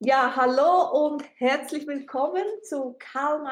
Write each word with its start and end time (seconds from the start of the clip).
Ja, 0.00 0.36
hallo 0.36 1.06
und 1.06 1.24
herzlich 1.36 1.86
willkommen 1.86 2.44
zu 2.62 2.96
Karl 2.98 3.42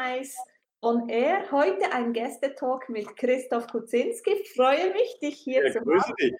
on 0.82 1.08
Air. 1.08 1.50
Heute 1.50 1.90
ein 1.90 2.12
Gästetalk 2.12 2.86
mit 2.90 3.16
Christoph 3.16 3.66
Kuczynski. 3.68 4.44
Freue 4.54 4.92
mich, 4.92 5.18
dich 5.22 5.36
hier 5.36 5.64
ja, 5.66 5.72
zu 5.72 5.80
grüße 5.80 6.04
haben. 6.04 6.14
Dich. 6.20 6.34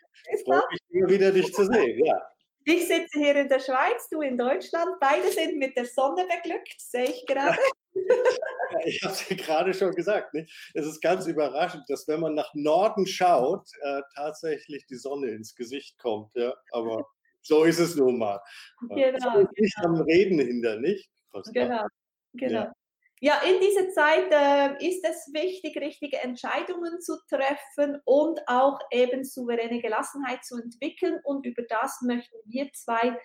Freue 0.45 0.63
mich 0.71 0.81
immer 0.91 1.09
wieder, 1.09 1.33
dich 1.33 1.51
zu 1.55 1.65
sehen. 1.65 2.05
Ja. 2.05 2.21
Ich 2.67 2.87
sitze 2.87 3.19
hier 3.19 3.35
in 3.35 3.49
der 3.49 3.61
Schweiz, 3.61 4.07
du 4.11 4.21
in 4.21 4.37
Deutschland. 4.37 5.01
Beide 5.01 5.31
sind 5.31 5.57
mit 5.57 5.75
der 5.75 5.87
Sonne 5.87 6.27
beglückt, 6.27 6.79
sehe 6.79 7.05
ich 7.05 7.25
gerade. 7.25 7.57
Ja, 7.95 8.05
ich 8.85 9.03
habe 9.03 9.15
es 9.15 9.27
dir 9.27 9.37
gerade 9.37 9.73
schon 9.73 9.93
gesagt. 9.93 10.35
Nicht? 10.35 10.71
Es 10.75 10.85
ist 10.85 11.01
ganz 11.01 11.27
überraschend, 11.27 11.85
dass 11.89 12.07
wenn 12.09 12.21
man 12.21 12.35
nach 12.35 12.53
Norden 12.53 13.07
schaut, 13.07 13.67
äh, 13.81 14.03
tatsächlich 14.15 14.85
die 14.85 14.97
Sonne 14.97 15.31
ins 15.31 15.55
Gesicht 15.55 15.99
kommt. 15.99 16.35
Ja? 16.35 16.53
Aber 16.73 17.07
so 17.45 17.65
ist 17.65 17.79
es 17.79 17.95
nun 17.95 18.19
mal. 18.19 18.41
Genau. 18.89 18.99
Das 19.13 19.49
nicht 19.57 19.77
genau. 19.77 19.89
am 19.89 20.01
Reden 20.03 20.39
hinter, 20.39 20.79
nicht? 20.81 21.09
Genau, 21.53 21.87
genau. 22.33 22.53
Ja. 22.53 22.73
Ja, 23.21 23.41
in 23.41 23.59
dieser 23.59 23.89
Zeit 23.91 24.31
äh, 24.31 24.87
ist 24.87 25.03
es 25.03 25.33
wichtig, 25.33 25.77
richtige 25.79 26.19
Entscheidungen 26.19 27.01
zu 27.01 27.17
treffen 27.29 27.99
und 28.05 28.39
auch 28.47 28.79
eben 28.91 29.25
souveräne 29.25 29.81
Gelassenheit 29.81 30.45
zu 30.45 30.59
entwickeln. 30.59 31.21
Und 31.25 31.47
über 31.47 31.63
das 31.63 32.03
möchten 32.03 32.37
wir 32.45 32.71
zwei 32.75 33.17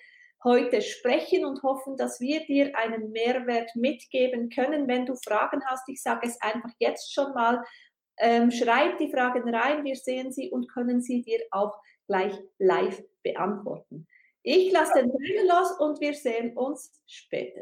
heute 0.43 0.81
sprechen 0.81 1.43
und 1.43 1.63
hoffen, 1.63 1.97
dass 1.97 2.21
wir 2.21 2.45
dir 2.45 2.77
einen 2.77 3.11
Mehrwert 3.11 3.75
mitgeben 3.75 4.49
können. 4.49 4.87
Wenn 4.87 5.05
du 5.05 5.15
Fragen 5.15 5.61
hast, 5.65 5.89
ich 5.89 6.01
sage 6.01 6.27
es 6.27 6.41
einfach 6.41 6.71
jetzt 6.79 7.13
schon 7.13 7.33
mal, 7.33 7.61
ähm, 8.19 8.51
schreib 8.51 8.97
die 8.99 9.11
Fragen 9.11 9.53
rein, 9.53 9.83
wir 9.83 9.95
sehen 9.95 10.31
sie 10.31 10.49
und 10.49 10.71
können 10.71 11.01
sie 11.01 11.23
dir 11.23 11.39
auch 11.51 11.73
gleich 12.09 12.33
live 12.57 13.03
beantworten. 13.21 14.07
Ich 14.41 14.71
lasse 14.71 14.93
den 14.95 15.11
Trailer 15.11 15.59
los 15.59 15.71
und 15.79 16.01
wir 16.01 16.15
sehen 16.15 16.57
uns 16.57 16.91
später. 17.05 17.61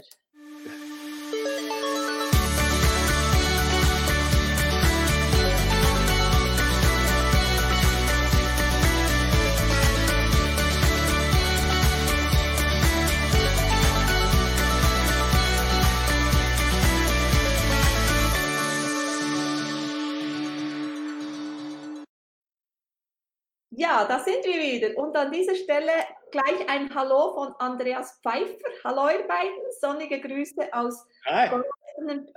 Ja, 23.79 24.05
da 24.07 24.17
sind 24.17 24.43
wir 24.43 24.59
wieder. 24.59 24.97
Und 24.97 25.15
an 25.15 25.31
dieser 25.31 25.53
Stelle 25.53 25.91
gleich 26.31 26.67
ein 26.67 26.93
Hallo 26.95 27.35
von 27.35 27.53
Andreas 27.59 28.19
Pfeiffer. 28.23 28.57
Hallo 28.83 29.07
ihr 29.07 29.27
beiden, 29.27 29.53
sonnige 29.79 30.19
Grüße 30.19 30.73
aus 30.73 31.05
Hi. 31.27 31.61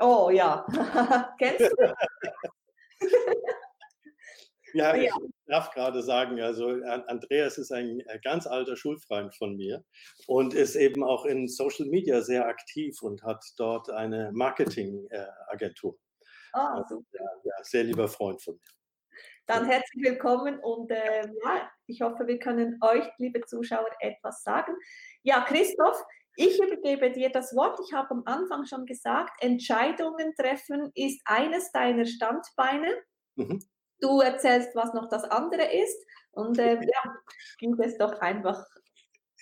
Oh 0.00 0.28
ja, 0.28 0.66
kennst 1.38 1.60
du? 1.60 1.94
ja, 4.74 4.94
ich 4.94 5.10
darf 5.46 5.70
gerade 5.70 6.02
sagen, 6.02 6.38
also 6.42 6.72
Andreas 7.06 7.56
ist 7.56 7.72
ein 7.72 8.02
ganz 8.22 8.46
alter 8.46 8.76
Schulfreund 8.76 9.34
von 9.34 9.56
mir 9.56 9.82
und 10.26 10.52
ist 10.52 10.76
eben 10.76 11.02
auch 11.02 11.24
in 11.24 11.48
Social 11.48 11.86
Media 11.86 12.20
sehr 12.20 12.46
aktiv 12.46 13.00
und 13.00 13.22
hat 13.22 13.42
dort 13.56 13.88
eine 13.88 14.30
Marketingagentur. 14.34 15.98
Ah, 16.52 16.84
super. 16.86 17.18
Ja, 17.44 17.54
sehr 17.62 17.84
lieber 17.84 18.08
Freund 18.08 18.42
von 18.42 18.56
mir. 18.56 18.79
Dann 19.50 19.64
herzlich 19.64 20.04
willkommen 20.04 20.60
und 20.60 20.92
äh, 20.92 21.26
ja, 21.42 21.68
ich 21.88 22.02
hoffe, 22.02 22.28
wir 22.28 22.38
können 22.38 22.78
euch, 22.82 23.02
liebe 23.18 23.40
Zuschauer, 23.40 23.90
etwas 23.98 24.44
sagen. 24.44 24.76
Ja, 25.24 25.40
Christoph, 25.40 26.00
ich 26.36 26.62
übergebe 26.62 27.10
dir 27.10 27.30
das 27.30 27.52
Wort. 27.56 27.80
Ich 27.84 27.92
habe 27.92 28.12
am 28.12 28.22
Anfang 28.26 28.64
schon 28.66 28.86
gesagt, 28.86 29.32
Entscheidungen 29.42 30.36
treffen 30.36 30.92
ist 30.94 31.20
eines 31.24 31.72
deiner 31.72 32.06
Standbeine. 32.06 32.94
Mhm. 33.34 33.60
Du 33.98 34.20
erzählst, 34.20 34.76
was 34.76 34.94
noch 34.94 35.08
das 35.08 35.24
andere 35.24 35.64
ist. 35.64 35.98
Und 36.30 36.56
äh, 36.60 36.74
ja, 36.74 37.16
ging 37.58 37.76
es 37.80 37.98
doch 37.98 38.20
einfach. 38.20 38.64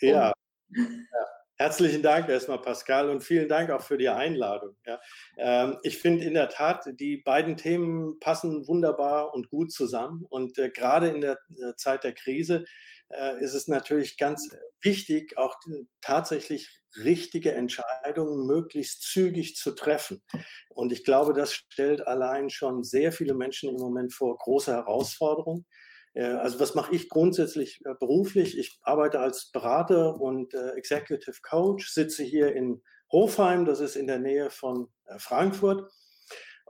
Um. 0.01 0.09
Ja. 0.09 0.33
ja. 0.75 1.27
Herzlichen 1.61 2.03
Dank 2.03 2.29
erstmal, 2.29 2.63
Pascal, 2.63 3.11
und 3.11 3.25
vielen 3.25 3.49
Dank 3.49 3.71
auch 3.71 3.83
für 3.83 3.99
die 3.99 4.09
Einladung. 4.09 4.77
Ja. 4.87 5.01
Ähm, 5.37 5.77
ich 5.83 5.99
finde 5.99 6.25
in 6.25 6.35
der 6.35 6.51
Tat, 6.51 6.89
die 7.01 7.17
beiden 7.17 7.57
Themen 7.57 8.21
passen 8.21 8.69
wunderbar 8.69 9.35
und 9.35 9.51
gut 9.51 9.73
zusammen. 9.73 10.25
Und 10.31 10.57
äh, 10.57 10.71
gerade 10.71 11.09
in 11.09 11.21
der 11.21 11.33
äh, 11.33 11.75
Zeit 11.77 12.05
der 12.05 12.13
Krise 12.13 12.65
äh, 13.09 13.43
ist 13.43 13.55
es 13.55 13.67
natürlich 13.67 14.19
ganz 14.19 14.49
wichtig, 14.83 15.37
auch 15.37 15.57
tatsächlich 16.01 16.81
richtige 17.03 17.53
Entscheidungen 17.53 18.47
möglichst 18.47 19.03
zügig 19.03 19.57
zu 19.57 19.73
treffen. 19.73 20.23
Und 20.69 20.93
ich 20.93 21.03
glaube, 21.03 21.33
das 21.33 21.55
stellt 21.55 22.07
allein 22.07 22.51
schon 22.51 22.85
sehr 22.85 23.11
viele 23.11 23.35
Menschen 23.35 23.71
im 23.71 23.77
Moment 23.81 24.15
vor 24.15 24.39
große 24.39 24.73
Herausforderungen. 24.73 25.67
Äh, 26.15 26.25
also 26.25 26.61
was 26.61 26.75
mache 26.75 26.95
ich 26.95 27.09
grundsätzlich 27.09 27.81
äh, 27.85 27.95
beruflich? 27.99 28.59
Ich 28.59 28.79
arbeite 28.83 29.21
als 29.21 29.51
Berater 29.53 30.21
und 30.21 30.55
äh, 30.55 30.71
Executive 30.71 31.39
Coach, 31.43 31.91
sitze 31.93 32.23
hier 32.25 32.55
in 32.55 32.83
Hofheim, 33.11 33.65
das 33.65 33.81
ist 33.81 33.97
in 33.97 34.07
der 34.07 34.19
Nähe 34.19 34.51
von 34.51 34.89
Frankfurt. 35.17 35.91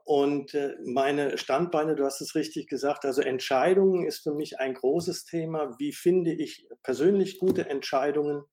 Und 0.04 0.56
meine 0.86 1.36
Standbeine, 1.36 1.96
du 1.96 2.04
hast 2.04 2.20
es 2.20 2.36
richtig 2.36 2.68
gesagt, 2.68 3.04
also 3.04 3.20
Entscheidungen 3.22 4.06
ist 4.06 4.22
für 4.22 4.32
mich 4.32 4.58
ein 4.60 4.72
großes 4.72 5.24
Thema. 5.24 5.74
Wie 5.80 5.92
finde 5.92 6.32
ich 6.32 6.66
persönlich 6.84 7.38
gute 7.38 7.68
Entscheidungen? 7.68 8.44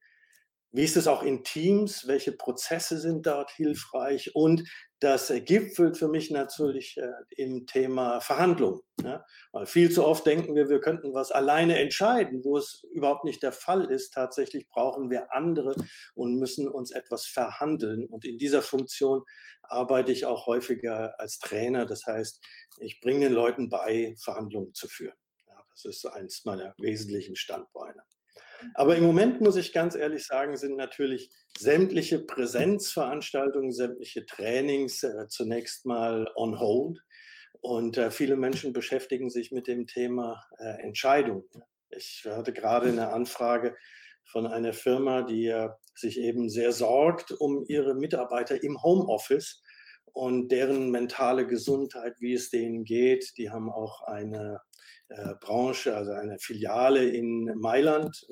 Wie 0.76 0.84
ist 0.84 0.98
es 0.98 1.08
auch 1.08 1.24
in 1.24 1.46
Teams? 1.46 2.06
Welche 2.06 2.34
Prozesse 2.34 3.00
sind 3.00 3.26
dort 3.26 3.50
hilfreich? 3.52 4.36
Und 4.36 4.70
das 5.00 5.32
gipfelt 5.46 5.98
für 5.98 6.10
mich 6.10 6.32
natürlich 6.32 6.98
äh, 6.98 7.14
im 7.38 7.66
Thema 7.66 8.20
Verhandlungen. 8.20 8.82
Ja? 9.02 9.26
Weil 9.54 9.68
viel 9.68 9.90
zu 9.90 10.06
oft 10.06 10.26
denken 10.26 10.54
wir, 10.54 10.68
wir 10.68 10.82
könnten 10.82 11.14
was 11.14 11.32
alleine 11.32 11.80
entscheiden, 11.80 12.44
wo 12.44 12.58
es 12.58 12.84
überhaupt 12.92 13.24
nicht 13.24 13.42
der 13.42 13.54
Fall 13.54 13.86
ist. 13.86 14.14
Tatsächlich 14.14 14.68
brauchen 14.68 15.10
wir 15.10 15.34
andere 15.34 15.76
und 16.14 16.40
müssen 16.40 16.68
uns 16.68 16.92
etwas 16.92 17.26
verhandeln. 17.26 18.06
Und 18.06 18.26
in 18.26 18.38
dieser 18.38 18.62
Funktion 18.62 19.24
arbeite 19.62 20.12
ich 20.12 20.26
auch 20.26 20.46
häufiger 20.46 21.18
als 21.22 21.40
Trainer. 21.40 21.86
Das 21.86 22.06
heißt, 22.06 22.44
ich 22.80 23.00
bringe 23.00 23.22
den 23.22 23.34
Leuten 23.34 23.70
bei, 23.70 24.14
Verhandlungen 24.22 24.74
zu 24.74 24.90
führen. 24.90 25.16
Ja, 25.48 25.64
das 25.72 25.86
ist 25.86 26.06
eins 26.06 26.44
meiner 26.44 26.76
wesentlichen 26.80 27.38
Standbeine. 27.38 28.04
Aber 28.74 28.96
im 28.96 29.04
Moment 29.04 29.42
muss 29.42 29.56
ich 29.56 29.74
ganz 29.74 29.96
ehrlich 29.96 30.26
sagen, 30.26 30.58
sind 30.58 30.76
natürlich 30.76 31.30
sämtliche 31.58 32.20
Präsenzveranstaltungen, 32.20 33.72
sämtliche 33.72 34.26
Trainings 34.26 35.04
äh, 35.04 35.28
zunächst 35.28 35.86
mal 35.86 36.30
on 36.36 36.60
hold. 36.60 37.00
Und 37.62 37.98
äh, 37.98 38.12
viele 38.12 38.36
Menschen 38.36 38.74
beschäftigen 38.74 39.30
sich 39.30 39.52
mit 39.52 39.68
dem 39.68 39.88
Thema 39.88 40.44
äh, 40.60 40.82
Entscheidung. 40.84 41.46
Ich 41.90 42.26
hatte 42.26 42.54
gerade 42.54 42.90
eine 42.90 43.12
Anfrage 43.12 43.76
von 44.26 44.48
einer 44.48 44.74
Firma, 44.74 45.22
die 45.22 45.48
äh, 45.48 45.70
sich 45.96 46.20
eben 46.20 46.50
sehr 46.50 46.72
sorgt 46.72 47.32
um 47.32 47.64
ihre 47.68 47.96
Mitarbeiter 47.96 48.62
im 48.62 48.82
Homeoffice 48.82 49.62
und 50.16 50.48
deren 50.48 50.92
mentale 50.92 51.46
Gesundheit, 51.46 52.16
wie 52.22 52.34
es 52.34 52.50
denen 52.50 52.86
geht. 52.86 53.34
Die 53.38 53.50
haben 53.50 53.70
auch 53.70 54.02
eine 54.04 54.62
äh, 55.10 55.34
Branche, 55.42 55.94
also 55.94 56.14
eine 56.14 56.40
Filiale 56.40 57.06
in 57.06 57.54
Mailand. 57.60 58.26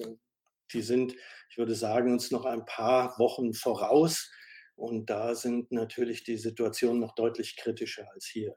Die 0.71 0.81
sind, 0.81 1.13
ich 1.49 1.57
würde 1.57 1.75
sagen, 1.75 2.13
uns 2.13 2.31
noch 2.31 2.45
ein 2.45 2.63
paar 2.63 3.19
Wochen 3.19 3.53
voraus. 3.53 4.31
Und 4.75 5.09
da 5.09 5.35
sind 5.35 5.73
natürlich 5.73 6.23
die 6.23 6.37
Situationen 6.37 7.01
noch 7.01 7.15
deutlich 7.15 7.57
kritischer 7.57 8.09
als 8.13 8.27
hier. 8.27 8.55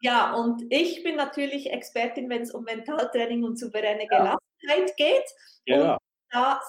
Ja, 0.00 0.32
und 0.34 0.62
ich 0.70 1.02
bin 1.02 1.16
natürlich 1.16 1.70
Expertin, 1.72 2.30
wenn 2.30 2.42
es 2.42 2.54
um 2.54 2.62
Mentaltraining 2.62 3.42
und 3.42 3.58
souveräne 3.58 4.06
Gelassenheit 4.06 4.96
geht. 4.96 5.28
Ja. 5.66 5.94
Und 5.94 6.00
da 6.30 6.60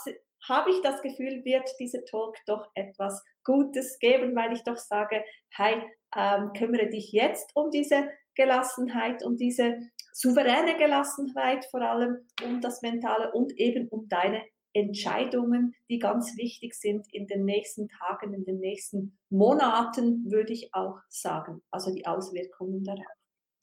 habe 0.50 0.72
ich 0.72 0.82
das 0.82 1.00
Gefühl, 1.04 1.46
wird 1.46 1.70
dieser 1.80 2.04
Talk 2.06 2.36
doch 2.48 2.72
etwas 2.74 3.24
Gutes 3.44 4.00
geben, 4.00 4.36
weil 4.36 4.54
ich 4.54 4.64
doch 4.64 4.78
sage, 4.78 5.24
hey, 5.50 5.82
ähm, 6.16 6.52
kümmere 6.58 6.90
dich 6.90 7.12
jetzt 7.12 7.52
um 7.56 7.72
diese 7.72 8.10
Gelassenheit, 8.36 9.24
um 9.24 9.38
diese 9.38 9.78
souveräne 10.14 10.78
Gelassenheit 10.78 11.66
vor 11.66 11.82
allem, 11.82 12.28
um 12.44 12.62
das 12.62 12.82
Mentale 12.82 13.32
und 13.32 13.58
eben 13.58 13.88
um 13.90 14.08
deine 14.08 14.44
Entscheidungen, 14.74 15.76
die 15.90 16.00
ganz 16.00 16.38
wichtig 16.38 16.76
sind 16.76 17.06
in 17.14 17.28
den 17.28 17.44
nächsten 17.44 17.90
Tagen, 17.90 18.34
in 18.34 18.46
den 18.46 18.60
nächsten 18.60 19.18
Monaten, 19.30 20.32
würde 20.32 20.54
ich 20.54 20.74
auch 20.74 21.00
sagen. 21.10 21.62
Also 21.72 21.94
die 21.94 22.06
Auswirkungen 22.06 22.84
darauf. 22.84 23.06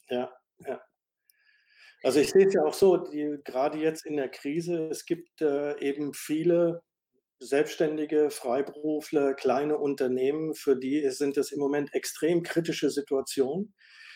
Ja, 0.09 0.31
ja. 0.67 0.81
Also 2.03 2.21
ich 2.21 2.31
sehe 2.31 2.47
es 2.47 2.55
ja 2.55 2.63
auch 2.63 2.75
so, 2.75 2.97
die, 2.97 3.39
gerade 3.45 3.79
jetzt 3.79 4.07
in 4.07 4.17
der 4.17 4.29
Krise, 4.29 4.89
es 4.89 5.05
gibt 5.05 5.41
äh, 5.41 5.79
eben 5.81 6.15
viele 6.15 6.83
Selbstständige, 7.41 8.31
Freiberufler, 8.31 9.35
kleine 9.35 9.79
Unternehmen, 9.79 10.55
für 10.55 10.77
die 10.77 11.09
sind 11.11 11.37
es 11.37 11.53
im 11.53 11.61
Moment 11.61 11.95
extrem 11.95 12.43
kritische 12.43 12.91
Situationen. 12.91 13.75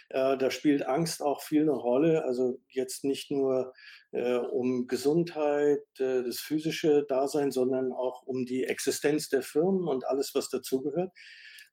Äh, 0.09 0.37
da 0.37 0.51
spielt 0.51 0.87
Angst 0.87 1.23
auch 1.23 1.43
viel 1.43 1.63
eine 1.63 1.73
Rolle. 1.73 2.25
Also 2.25 2.59
jetzt 2.69 3.05
nicht 3.05 3.31
nur 3.31 3.73
äh, 4.11 4.37
um 4.37 4.87
Gesundheit, 4.87 5.81
äh, 5.99 6.23
das 6.23 6.39
physische 6.39 7.05
Dasein, 7.09 7.51
sondern 7.51 7.93
auch 7.93 8.23
um 8.27 8.45
die 8.45 8.65
Existenz 8.65 9.29
der 9.29 9.43
Firmen 9.43 9.89
und 9.89 10.05
alles, 10.07 10.35
was 10.35 10.49
dazugehört. 10.49 11.13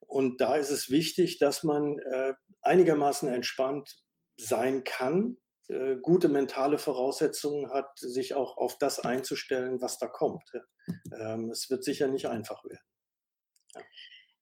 Und 0.06 0.40
da 0.40 0.56
ist 0.56 0.70
es 0.70 0.90
wichtig, 0.90 1.38
dass 1.38 1.62
man 1.62 1.98
äh, 1.98 2.32
einigermaßen 2.62 3.28
entspannt 3.28 3.96
sein 4.36 4.84
kann, 4.84 5.36
äh, 5.70 5.96
gute 6.00 6.28
mentale 6.28 6.78
Voraussetzungen 6.78 7.70
hat, 7.70 7.98
sich 7.98 8.34
auch 8.34 8.56
auf 8.56 8.78
das 8.78 9.00
einzustellen, 9.00 9.80
was 9.80 9.98
da 9.98 10.06
kommt. 10.06 10.50
Ähm, 11.18 11.50
es 11.50 11.70
wird 11.70 11.84
sicher 11.84 12.08
nicht 12.08 12.26
einfach 12.26 12.64
werden. 12.64 12.84
Ja. 13.74 13.82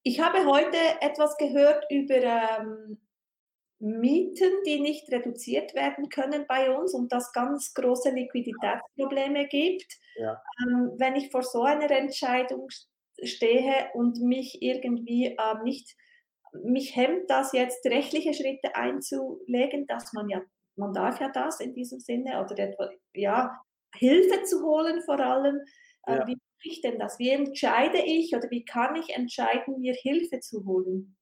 Ich 0.02 0.20
habe 0.20 0.46
heute 0.46 0.78
etwas 1.00 1.36
gehört 1.36 1.84
über 1.90 2.14
ähm, 2.14 2.98
Mieten, 3.80 4.50
die 4.66 4.80
nicht 4.80 5.10
reduziert 5.12 5.74
werden 5.74 6.08
können 6.08 6.46
bei 6.48 6.74
uns 6.74 6.94
und 6.94 7.12
das 7.12 7.32
ganz 7.32 7.74
große 7.74 8.10
Liquiditätsprobleme 8.10 9.46
gibt. 9.46 9.98
Ja. 10.16 10.42
Ähm, 10.62 10.92
wenn 10.96 11.14
ich 11.14 11.30
vor 11.30 11.42
so 11.42 11.62
einer 11.62 11.90
Entscheidung 11.90 12.68
stehe 13.22 13.90
und 13.94 14.20
mich 14.20 14.62
irgendwie 14.62 15.26
ähm, 15.26 15.62
nicht, 15.62 15.96
mich 16.64 16.96
hemmt 16.96 17.30
das 17.30 17.52
jetzt 17.52 17.84
rechtliche 17.86 18.34
Schritte 18.34 18.74
einzulegen, 18.74 19.86
dass 19.86 20.12
man 20.12 20.28
ja, 20.28 20.40
man 20.78 20.92
darf 20.92 21.20
ja 21.20 21.30
das 21.30 21.60
in 21.60 21.74
diesem 21.74 22.00
Sinne 22.00 22.42
oder 22.42 22.58
etwa, 22.58 22.90
ja, 23.14 23.60
Hilfe 23.94 24.44
zu 24.44 24.62
holen 24.62 25.02
vor 25.02 25.18
allem. 25.20 25.60
Äh, 26.06 26.16
ja. 26.16 26.26
Wie 26.26 26.34
mache 26.34 26.64
ich 26.64 26.80
denn 26.82 26.98
das? 26.98 27.18
Wie 27.18 27.30
entscheide 27.30 27.98
ich 28.04 28.34
oder 28.34 28.50
wie 28.50 28.64
kann 28.64 28.96
ich 28.96 29.10
entscheiden, 29.10 29.80
mir 29.80 29.94
Hilfe 29.94 30.40
zu 30.40 30.64
holen? 30.64 31.16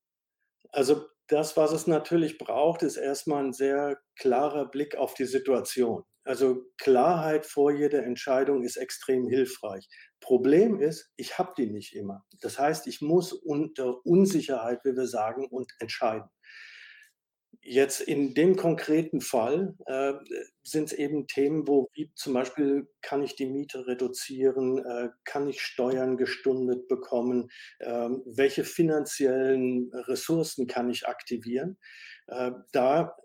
Also 0.71 1.07
das, 1.29 1.57
was 1.57 1.73
es 1.73 1.87
natürlich 1.87 2.39
braucht, 2.39 2.83
ist 2.83 2.97
erstmal 2.97 3.45
ein 3.45 3.53
sehr 3.53 3.99
klarer 4.19 4.69
Blick 4.69 4.97
auf 4.97 5.15
die 5.15 5.25
Situation. 5.25 6.05
Also 6.25 6.65
Klarheit 6.79 7.47
vor 7.47 7.71
jeder 7.71 8.03
Entscheidung 8.03 8.65
ist 8.65 8.77
extrem 8.77 9.29
hilfreich. 9.29 9.89
Problem 10.21 10.81
ist, 10.81 11.13
ich 11.17 11.39
habe 11.39 11.53
die 11.57 11.71
nicht 11.71 11.95
immer. 11.95 12.25
Das 12.41 12.59
heißt, 12.59 12.89
ich 12.89 13.01
muss 13.01 13.33
unter 13.33 14.05
Unsicherheit, 14.05 14.81
wie 14.85 14.97
wir 14.97 15.07
sagen, 15.07 15.47
und 15.47 15.73
entscheiden. 15.79 16.29
Jetzt 17.63 18.01
in 18.01 18.35
dem 18.35 18.57
konkreten 18.57 19.21
Fall 19.21 19.75
äh, 19.87 20.15
sind 20.63 20.85
es 20.85 20.93
eben 20.93 21.27
Themen, 21.27 21.67
wo 21.67 21.89
wie 21.95 22.11
zum 22.15 22.35
Beispiel 22.35 22.89
kann 23.03 23.23
ich 23.23 23.37
die 23.37 23.47
Miete 23.47 23.87
reduzieren, 23.87 24.79
äh, 24.79 25.09
kann 25.25 25.49
ich 25.49 25.61
Steuern 25.61 26.17
gestundet 26.17 26.89
bekommen, 26.89 27.49
äh, 27.79 28.09
welche 28.25 28.65
finanziellen 28.65 29.91
Ressourcen 29.93 30.67
kann 30.67 30.89
ich 30.91 31.07
aktivieren. 31.07 31.79
Äh, 32.29 32.53
da 32.73 33.17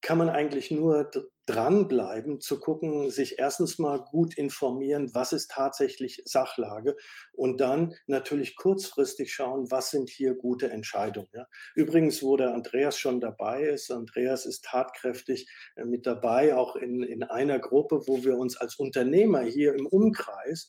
kann 0.00 0.18
man 0.18 0.28
eigentlich 0.28 0.70
nur 0.70 1.10
dranbleiben, 1.46 2.40
zu 2.40 2.58
gucken, 2.58 3.10
sich 3.10 3.38
erstens 3.38 3.78
mal 3.78 3.98
gut 3.98 4.34
informieren, 4.38 5.10
was 5.14 5.32
ist 5.32 5.50
tatsächlich 5.50 6.22
Sachlage 6.24 6.96
und 7.32 7.60
dann 7.60 7.94
natürlich 8.06 8.56
kurzfristig 8.56 9.32
schauen, 9.32 9.70
was 9.70 9.90
sind 9.90 10.08
hier 10.08 10.34
gute 10.34 10.70
Entscheidungen. 10.70 11.28
Ja. 11.32 11.46
Übrigens, 11.74 12.22
wo 12.22 12.36
der 12.36 12.54
Andreas 12.54 12.98
schon 12.98 13.20
dabei 13.20 13.64
ist, 13.64 13.90
Andreas 13.90 14.46
ist 14.46 14.64
tatkräftig 14.64 15.48
äh, 15.76 15.84
mit 15.84 16.06
dabei, 16.06 16.54
auch 16.56 16.76
in, 16.76 17.02
in 17.02 17.22
einer 17.22 17.58
Gruppe, 17.58 18.02
wo 18.06 18.24
wir 18.24 18.36
uns 18.36 18.56
als 18.56 18.76
Unternehmer 18.76 19.42
hier 19.42 19.74
im 19.74 19.86
Umkreis 19.86 20.68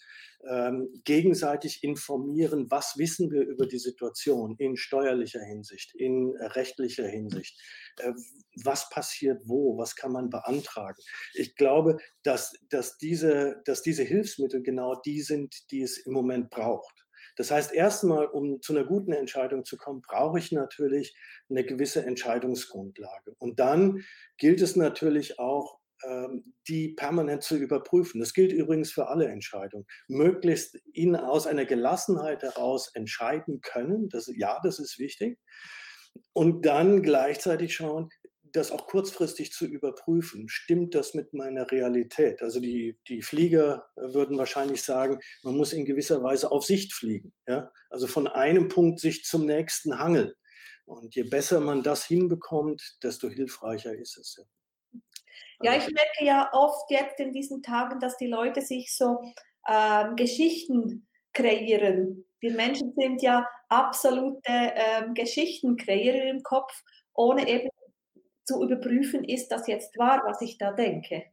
ähm, 0.50 1.02
gegenseitig 1.04 1.84
informieren, 1.84 2.70
was 2.70 2.98
wissen 2.98 3.32
wir 3.32 3.42
über 3.42 3.66
die 3.66 3.80
Situation 3.80 4.56
in 4.58 4.78
steuerlicher 4.78 5.42
Hinsicht, 5.42 5.94
in 5.96 6.36
rechtlicher 6.38 7.08
Hinsicht, 7.08 7.60
äh, 7.98 8.12
was 8.64 8.90
passiert 8.90 9.42
wo, 9.46 9.78
was 9.78 9.96
kann 9.96 10.12
man 10.12 10.30
beantragen. 10.30 11.02
Ich 11.34 11.56
glaube, 11.56 11.98
dass, 12.24 12.54
dass, 12.70 12.98
diese, 12.98 13.62
dass 13.66 13.82
diese 13.82 14.04
Hilfsmittel 14.04 14.62
genau 14.62 14.96
die 15.06 15.22
sind, 15.22 15.72
die 15.72 15.82
es 15.82 15.98
im 15.98 16.14
Moment 16.14 16.50
braucht. 16.50 17.06
Das 17.36 17.52
heißt, 17.52 17.74
erstmal, 17.74 18.28
um 18.28 18.62
zu 18.62 18.74
einer 18.74 18.86
guten 18.86 19.12
Entscheidung 19.12 19.66
zu 19.66 19.78
kommen, 19.78 20.02
brauche 20.02 20.40
ich 20.40 20.52
natürlich 20.52 21.16
eine 21.50 21.66
gewisse 21.66 22.06
Entscheidungsgrundlage. 22.06 23.36
Und 23.40 23.60
dann 23.60 24.04
gilt 24.38 24.62
es 24.62 24.76
natürlich 24.76 25.38
auch, 25.40 25.80
die 26.68 26.90
permanent 26.90 27.44
zu 27.44 27.56
überprüfen. 27.58 28.20
Das 28.20 28.34
gilt 28.34 28.52
übrigens 28.52 28.92
für 28.92 29.08
alle 29.08 29.28
Entscheidungen. 29.28 29.86
Möglichst 30.08 30.78
ihnen 30.94 31.16
aus 31.16 31.48
einer 31.48 31.66
Gelassenheit 31.66 32.44
heraus 32.44 32.92
entscheiden 32.94 33.62
können. 33.62 34.10
Das, 34.10 34.30
ja, 34.36 34.60
das 34.64 34.80
ist 34.80 35.00
wichtig. 35.00 35.40
Und 36.34 36.66
dann 36.66 37.02
gleichzeitig 37.02 37.76
schauen, 37.76 38.10
das 38.56 38.72
auch 38.72 38.88
kurzfristig 38.88 39.52
zu 39.52 39.66
überprüfen. 39.66 40.48
Stimmt 40.48 40.96
das 40.96 41.14
mit 41.14 41.34
meiner 41.34 41.70
Realität? 41.72 42.42
Also 42.42 42.60
die, 42.60 42.98
die 43.08 43.22
Flieger 43.22 43.86
würden 43.96 44.38
wahrscheinlich 44.38 44.84
sagen, 44.84 45.20
man 45.44 45.58
muss 45.58 45.74
in 45.74 45.86
gewisser 45.86 46.24
Weise 46.24 46.52
auf 46.52 46.66
Sicht 46.66 46.94
fliegen. 46.94 47.34
Ja? 47.48 47.72
Also 47.90 48.08
von 48.08 48.28
einem 48.28 48.70
Punkt 48.70 49.00
sich 49.00 49.24
zum 49.24 49.46
nächsten 49.46 50.00
hangeln. 50.00 50.32
Und 50.86 51.16
je 51.16 51.24
besser 51.24 51.60
man 51.60 51.84
das 51.84 52.06
hinbekommt, 52.06 52.98
desto 53.04 53.28
hilfreicher 53.28 53.94
ist 53.96 54.18
es. 54.18 54.36
Ja. 54.38 54.44
Ja, 55.62 55.75
ich 55.75 55.86
merke 55.86 56.25
ja 56.25 56.50
oft 56.54 56.90
jetzt 56.90 57.19
in 57.19 57.31
diesen 57.31 57.62
Tagen, 57.62 58.00
dass 58.00 58.18
die 58.18 58.28
Leute 58.28 58.62
sich 58.62 58.96
so 58.96 59.22
ähm, 59.68 60.16
Geschichten 60.16 61.07
kreieren. 61.34 62.25
Wir 62.40 62.54
Menschen 62.54 62.94
sind 62.96 63.22
ja 63.22 63.48
absolute 63.69 64.42
ähm, 64.48 65.13
Geschichtenkreierer 65.13 66.30
im 66.30 66.44
Kopf, 66.44 66.74
ohne 67.13 67.48
eben 67.48 67.69
zu 68.46 68.63
überprüfen, 68.63 69.24
ist 69.24 69.50
das 69.50 69.68
jetzt 69.68 69.98
wahr, 69.98 70.22
was 70.25 70.42
ich 70.42 70.57
da 70.57 70.72
denke. 70.72 71.24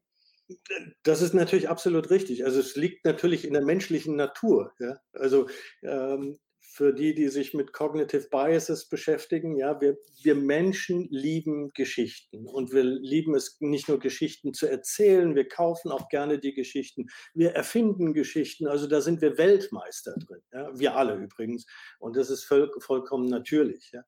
Das 1.03 1.23
ist 1.23 1.35
natürlich 1.35 1.69
absolut 1.69 2.11
richtig. 2.11 2.45
Also 2.45 2.61
es 2.61 2.77
liegt 2.77 3.05
natürlich 3.05 3.47
in 3.47 3.53
der 3.53 3.63
menschlichen 3.63 4.17
Natur. 4.17 4.73
Ja? 4.81 4.97
Also 5.13 5.49
ähm, 5.83 6.39
für 6.73 6.95
die, 6.95 7.15
die 7.15 7.29
sich 7.29 7.53
mit 7.53 7.75
Cognitive 7.75 8.29
Biases 8.31 8.89
beschäftigen, 8.89 9.59
ja, 9.59 9.79
wir, 9.83 9.99
wir 10.23 10.35
Menschen 10.35 11.07
lieben 11.11 11.71
Geschichten 11.75 12.47
und 12.47 12.73
wir 12.73 12.83
lieben 12.83 13.35
es 13.35 13.59
nicht 13.61 13.89
nur 13.89 13.99
Geschichten 13.99 14.55
zu 14.55 14.67
erzählen, 14.67 15.35
wir 15.35 15.47
kaufen 15.47 15.91
auch 15.91 16.09
gerne 16.09 16.39
die 16.39 16.55
Geschichten, 16.55 17.09
wir 17.35 17.51
erfinden 17.51 18.15
Geschichten, 18.15 18.69
also 18.69 18.87
da 18.87 19.03
sind 19.03 19.21
wir 19.21 19.37
Weltmeister 19.37 20.15
drin, 20.15 20.41
ja, 20.51 20.71
wir 20.79 20.97
alle 20.97 21.17
übrigens 21.17 21.67
und 21.99 22.17
das 22.17 22.31
ist 22.31 22.45
voll, 22.45 22.71
vollkommen 22.79 23.29
natürlich. 23.29 23.91
Ja. 23.93 24.03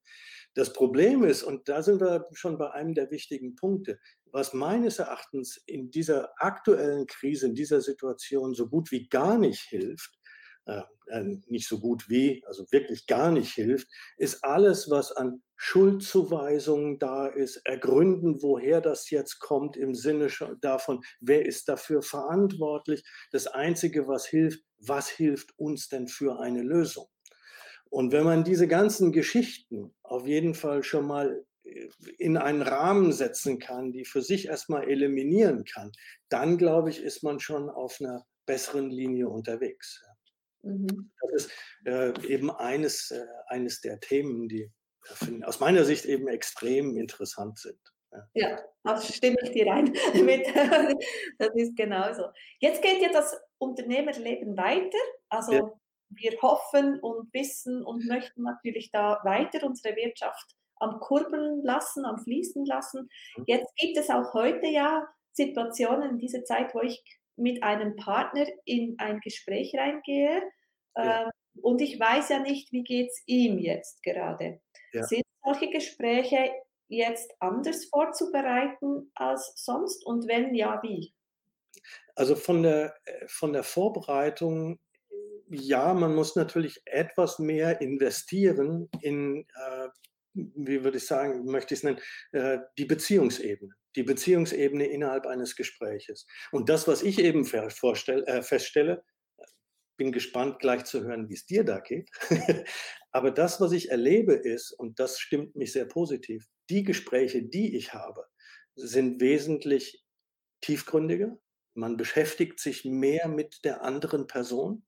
Das 0.54 0.72
Problem 0.72 1.22
ist, 1.22 1.42
und 1.42 1.68
da 1.68 1.82
sind 1.82 2.00
wir 2.00 2.28
schon 2.32 2.56
bei 2.56 2.70
einem 2.70 2.94
der 2.94 3.10
wichtigen 3.10 3.56
Punkte, 3.56 3.98
was 4.32 4.54
meines 4.54 5.00
Erachtens 5.00 5.62
in 5.66 5.90
dieser 5.90 6.32
aktuellen 6.38 7.06
Krise, 7.06 7.46
in 7.46 7.54
dieser 7.54 7.82
Situation 7.82 8.54
so 8.54 8.68
gut 8.68 8.90
wie 8.90 9.06
gar 9.06 9.36
nicht 9.36 9.60
hilft, 9.60 10.18
nicht 11.46 11.68
so 11.68 11.78
gut 11.78 12.08
wie, 12.08 12.42
also 12.46 12.64
wirklich 12.70 13.06
gar 13.06 13.30
nicht 13.30 13.52
hilft, 13.52 13.88
ist 14.16 14.42
alles, 14.44 14.90
was 14.90 15.12
an 15.12 15.42
Schuldzuweisungen 15.56 16.98
da 16.98 17.26
ist, 17.26 17.56
ergründen, 17.64 18.42
woher 18.42 18.80
das 18.80 19.10
jetzt 19.10 19.38
kommt 19.38 19.76
im 19.76 19.94
Sinne 19.94 20.28
davon, 20.60 21.02
wer 21.20 21.46
ist 21.46 21.68
dafür 21.68 22.02
verantwortlich. 22.02 23.04
Das 23.30 23.46
Einzige, 23.46 24.08
was 24.08 24.26
hilft, 24.26 24.64
was 24.78 25.08
hilft 25.08 25.56
uns 25.58 25.88
denn 25.88 26.08
für 26.08 26.40
eine 26.40 26.62
Lösung? 26.62 27.06
Und 27.88 28.10
wenn 28.12 28.24
man 28.24 28.42
diese 28.42 28.66
ganzen 28.66 29.12
Geschichten 29.12 29.94
auf 30.02 30.26
jeden 30.26 30.54
Fall 30.54 30.82
schon 30.82 31.06
mal 31.06 31.44
äh, 31.62 31.88
in 32.18 32.36
einen 32.36 32.62
Rahmen 32.62 33.12
setzen 33.12 33.60
kann, 33.60 33.92
die 33.92 34.04
für 34.04 34.20
sich 34.22 34.48
erstmal 34.48 34.88
eliminieren 34.88 35.64
kann, 35.64 35.92
dann 36.28 36.58
glaube 36.58 36.90
ich, 36.90 37.00
ist 37.00 37.22
man 37.22 37.38
schon 37.38 37.70
auf 37.70 38.00
einer 38.00 38.26
besseren 38.46 38.90
Linie 38.90 39.28
unterwegs. 39.28 40.02
Mhm. 40.64 41.12
Das 41.20 41.44
ist 41.44 41.50
äh, 41.84 42.12
eben 42.26 42.50
eines, 42.50 43.10
äh, 43.10 43.24
eines 43.48 43.80
der 43.80 44.00
Themen, 44.00 44.48
die 44.48 44.70
äh, 45.20 45.44
aus 45.44 45.60
meiner 45.60 45.84
Sicht 45.84 46.04
eben 46.04 46.28
extrem 46.28 46.96
interessant 46.96 47.58
sind. 47.58 47.78
Ja, 48.34 48.58
das 48.84 49.12
stimme 49.12 49.36
ich 49.42 49.50
dir 49.50 49.72
ein. 49.72 49.92
das 51.38 51.50
ist 51.54 51.76
genauso. 51.76 52.26
Jetzt 52.60 52.82
geht 52.82 53.02
ja 53.02 53.10
das 53.12 53.36
Unternehmerleben 53.58 54.56
weiter. 54.56 54.98
Also 55.28 55.52
ja. 55.52 55.72
wir 56.10 56.38
hoffen 56.40 57.00
und 57.00 57.32
wissen 57.32 57.84
und 57.84 58.06
möchten 58.06 58.42
natürlich 58.42 58.90
da 58.92 59.20
weiter 59.24 59.66
unsere 59.66 59.96
Wirtschaft 59.96 60.54
am 60.76 61.00
Kurbeln 61.00 61.62
lassen, 61.62 62.04
am 62.04 62.18
Fließen 62.18 62.64
lassen. 62.66 63.08
Mhm. 63.36 63.44
Jetzt 63.46 63.74
gibt 63.76 63.96
es 63.96 64.10
auch 64.10 64.32
heute 64.34 64.66
ja 64.66 65.06
Situationen 65.32 66.10
in 66.10 66.18
dieser 66.18 66.44
Zeit, 66.44 66.74
wo 66.74 66.80
ich 66.80 67.02
mit 67.36 67.62
einem 67.62 67.96
Partner 67.96 68.46
in 68.64 68.96
ein 68.98 69.20
Gespräch 69.20 69.74
reingehe 69.76 70.42
ja. 70.96 71.24
ähm, 71.24 71.30
und 71.62 71.80
ich 71.80 71.98
weiß 71.98 72.30
ja 72.30 72.40
nicht, 72.40 72.72
wie 72.72 72.82
geht 72.82 73.08
es 73.08 73.22
ihm 73.26 73.58
jetzt 73.58 74.02
gerade. 74.02 74.60
Ja. 74.92 75.04
Sind 75.04 75.22
solche 75.44 75.70
Gespräche 75.70 76.50
jetzt 76.88 77.32
anders 77.40 77.86
vorzubereiten 77.86 79.10
als 79.14 79.52
sonst 79.56 80.04
und 80.06 80.28
wenn 80.28 80.54
ja, 80.54 80.80
wie? 80.82 81.14
Also 82.14 82.36
von 82.36 82.62
der, 82.62 82.94
von 83.26 83.52
der 83.52 83.64
Vorbereitung, 83.64 84.78
ja, 85.48 85.92
man 85.94 86.14
muss 86.14 86.36
natürlich 86.36 86.80
etwas 86.84 87.38
mehr 87.38 87.80
investieren 87.80 88.88
in 89.00 89.46
äh, 89.54 89.88
wie 90.34 90.82
würde 90.82 90.98
ich 90.98 91.06
sagen, 91.06 91.44
möchte 91.44 91.74
ich 91.74 91.80
es 91.80 91.84
nennen, 91.84 92.00
äh, 92.32 92.58
die 92.76 92.84
Beziehungsebene. 92.84 93.74
Die 93.96 94.02
Beziehungsebene 94.02 94.86
innerhalb 94.86 95.26
eines 95.26 95.56
Gespräches. 95.56 96.26
Und 96.50 96.68
das, 96.68 96.88
was 96.88 97.02
ich 97.02 97.18
eben 97.18 97.46
äh, 97.46 98.42
feststelle, 98.42 99.04
bin 99.96 100.12
gespannt 100.12 100.58
gleich 100.58 100.84
zu 100.84 101.04
hören, 101.04 101.28
wie 101.28 101.34
es 101.34 101.46
dir 101.46 101.64
da 101.64 101.80
geht. 101.80 102.10
Aber 103.12 103.30
das, 103.30 103.60
was 103.60 103.72
ich 103.72 103.90
erlebe, 103.90 104.34
ist, 104.34 104.72
und 104.72 104.98
das 104.98 105.20
stimmt 105.20 105.54
mich 105.54 105.72
sehr 105.72 105.86
positiv, 105.86 106.46
die 106.68 106.82
Gespräche, 106.82 107.42
die 107.42 107.76
ich 107.76 107.94
habe, 107.94 108.26
sind 108.74 109.20
wesentlich 109.20 110.04
tiefgründiger. 110.62 111.38
Man 111.74 111.96
beschäftigt 111.96 112.58
sich 112.58 112.84
mehr 112.84 113.28
mit 113.28 113.64
der 113.64 113.82
anderen 113.82 114.26
Person. 114.26 114.84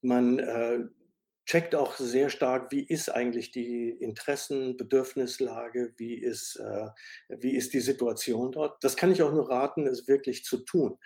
Man 0.00 0.38
äh, 0.38 0.80
checkt 1.48 1.74
auch 1.74 1.96
sehr 1.96 2.28
stark, 2.28 2.70
wie 2.70 2.82
ist 2.82 3.08
eigentlich 3.08 3.50
die 3.50 3.88
Interessen, 3.88 4.76
Bedürfnislage, 4.76 5.94
wie 5.96 6.14
ist, 6.14 6.56
äh, 6.56 6.88
wie 7.40 7.56
ist 7.56 7.72
die 7.72 7.80
Situation 7.80 8.52
dort. 8.52 8.84
Das 8.84 8.96
kann 8.96 9.10
ich 9.10 9.22
auch 9.22 9.32
nur 9.32 9.48
raten, 9.48 9.86
es 9.86 10.06
wirklich 10.06 10.44
zu 10.44 10.58
tun. 10.58 10.98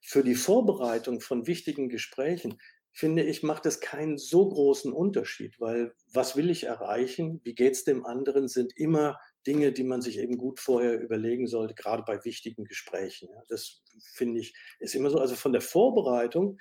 Für 0.00 0.22
die 0.22 0.36
Vorbereitung 0.36 1.20
von 1.20 1.48
wichtigen 1.48 1.88
Gesprächen 1.88 2.60
finde 2.92 3.24
ich, 3.24 3.42
macht 3.42 3.66
es 3.66 3.80
keinen 3.80 4.18
so 4.18 4.48
großen 4.48 4.92
Unterschied, 4.92 5.58
weil 5.58 5.92
was 6.12 6.36
will 6.36 6.48
ich 6.48 6.64
erreichen, 6.64 7.40
wie 7.42 7.56
geht 7.56 7.72
es 7.72 7.82
dem 7.82 8.06
anderen, 8.06 8.46
sind 8.46 8.76
immer 8.76 9.18
Dinge, 9.48 9.72
die 9.72 9.84
man 9.84 10.00
sich 10.00 10.18
eben 10.18 10.38
gut 10.38 10.60
vorher 10.60 11.00
überlegen 11.00 11.48
sollte, 11.48 11.74
gerade 11.74 12.04
bei 12.06 12.24
wichtigen 12.24 12.64
Gesprächen. 12.64 13.28
Das 13.48 13.82
finde 14.14 14.38
ich, 14.40 14.54
ist 14.78 14.94
immer 14.94 15.10
so. 15.10 15.18
Also 15.18 15.34
von 15.34 15.52
der 15.52 15.60
Vorbereitung, 15.60 16.56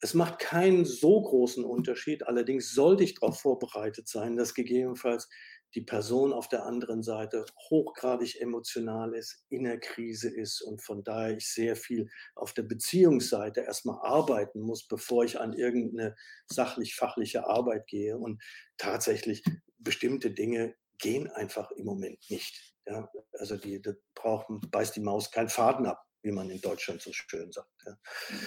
es 0.00 0.14
macht 0.14 0.38
keinen 0.38 0.84
so 0.84 1.22
großen 1.22 1.64
Unterschied. 1.64 2.26
Allerdings 2.26 2.72
sollte 2.72 3.04
ich 3.04 3.14
darauf 3.14 3.40
vorbereitet 3.40 4.08
sein, 4.08 4.36
dass 4.36 4.54
gegebenenfalls 4.54 5.28
die 5.74 5.82
Person 5.82 6.32
auf 6.32 6.48
der 6.48 6.64
anderen 6.64 7.02
Seite 7.02 7.44
hochgradig 7.68 8.40
emotional 8.40 9.14
ist, 9.14 9.44
in 9.50 9.64
der 9.64 9.78
Krise 9.78 10.30
ist 10.30 10.62
und 10.62 10.82
von 10.82 11.04
daher 11.04 11.36
ich 11.36 11.52
sehr 11.52 11.76
viel 11.76 12.08
auf 12.34 12.54
der 12.54 12.62
Beziehungsseite 12.62 13.60
erstmal 13.60 13.98
arbeiten 14.00 14.60
muss, 14.60 14.86
bevor 14.88 15.24
ich 15.24 15.38
an 15.38 15.52
irgendeine 15.52 16.14
sachlich-fachliche 16.46 17.46
Arbeit 17.46 17.86
gehe. 17.88 18.16
Und 18.16 18.42
tatsächlich 18.78 19.42
bestimmte 19.78 20.30
Dinge 20.30 20.74
gehen 20.98 21.28
einfach 21.28 21.70
im 21.72 21.84
Moment 21.84 22.18
nicht. 22.30 22.74
Ja, 22.86 23.10
also 23.32 23.56
die, 23.56 23.82
die 23.82 23.92
brauchen, 24.14 24.60
beißt 24.70 24.96
die 24.96 25.00
Maus 25.00 25.30
keinen 25.30 25.48
Faden 25.48 25.86
ab, 25.86 26.05
wie 26.26 26.32
man 26.32 26.50
in 26.50 26.60
Deutschland 26.60 27.00
so 27.00 27.12
schön 27.12 27.52
sagt. 27.52 27.70
Ja. 27.86 27.96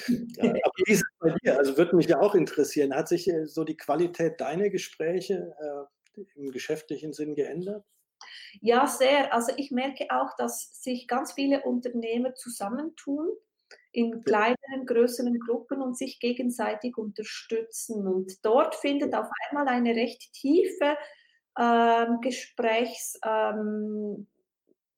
Ja, 0.36 0.50
aber 0.52 0.74
wie 0.86 0.92
ist 0.92 1.02
es 1.02 1.20
bei 1.20 1.34
dir? 1.44 1.58
Also 1.58 1.78
würde 1.78 1.96
mich 1.96 2.08
ja 2.08 2.20
auch 2.20 2.36
interessieren, 2.36 2.94
hat 2.94 3.08
sich 3.08 3.28
äh, 3.28 3.48
so 3.48 3.64
die 3.64 3.78
Qualität 3.78 4.40
deiner 4.40 4.70
Gespräche 4.70 5.56
äh, 6.16 6.22
im 6.36 6.52
geschäftlichen 6.52 7.14
Sinn 7.14 7.36
geändert? 7.36 7.86
Ja, 8.62 8.86
sehr. 8.88 9.34
Also 9.34 9.54
ich 9.56 9.72
merke 9.72 10.08
auch, 10.10 10.36
dass 10.38 10.82
sich 10.82 11.08
ganz 11.08 11.34
viele 11.34 11.62
Unternehmer 11.64 12.36
zusammentun 12.36 13.30
in 13.92 14.22
kleineren, 14.24 14.86
größeren 14.86 15.40
Gruppen 15.40 15.82
und 15.82 15.98
sich 15.98 16.20
gegenseitig 16.20 16.98
unterstützen. 16.98 18.08
Und 18.08 18.46
dort 18.46 18.76
findet 18.76 19.16
auf 19.16 19.28
einmal 19.48 19.68
eine 19.68 19.96
recht 19.96 20.34
tiefe 20.34 20.98
ähm, 21.58 22.20
Gesprächs, 22.22 23.20
ähm, 23.26 24.28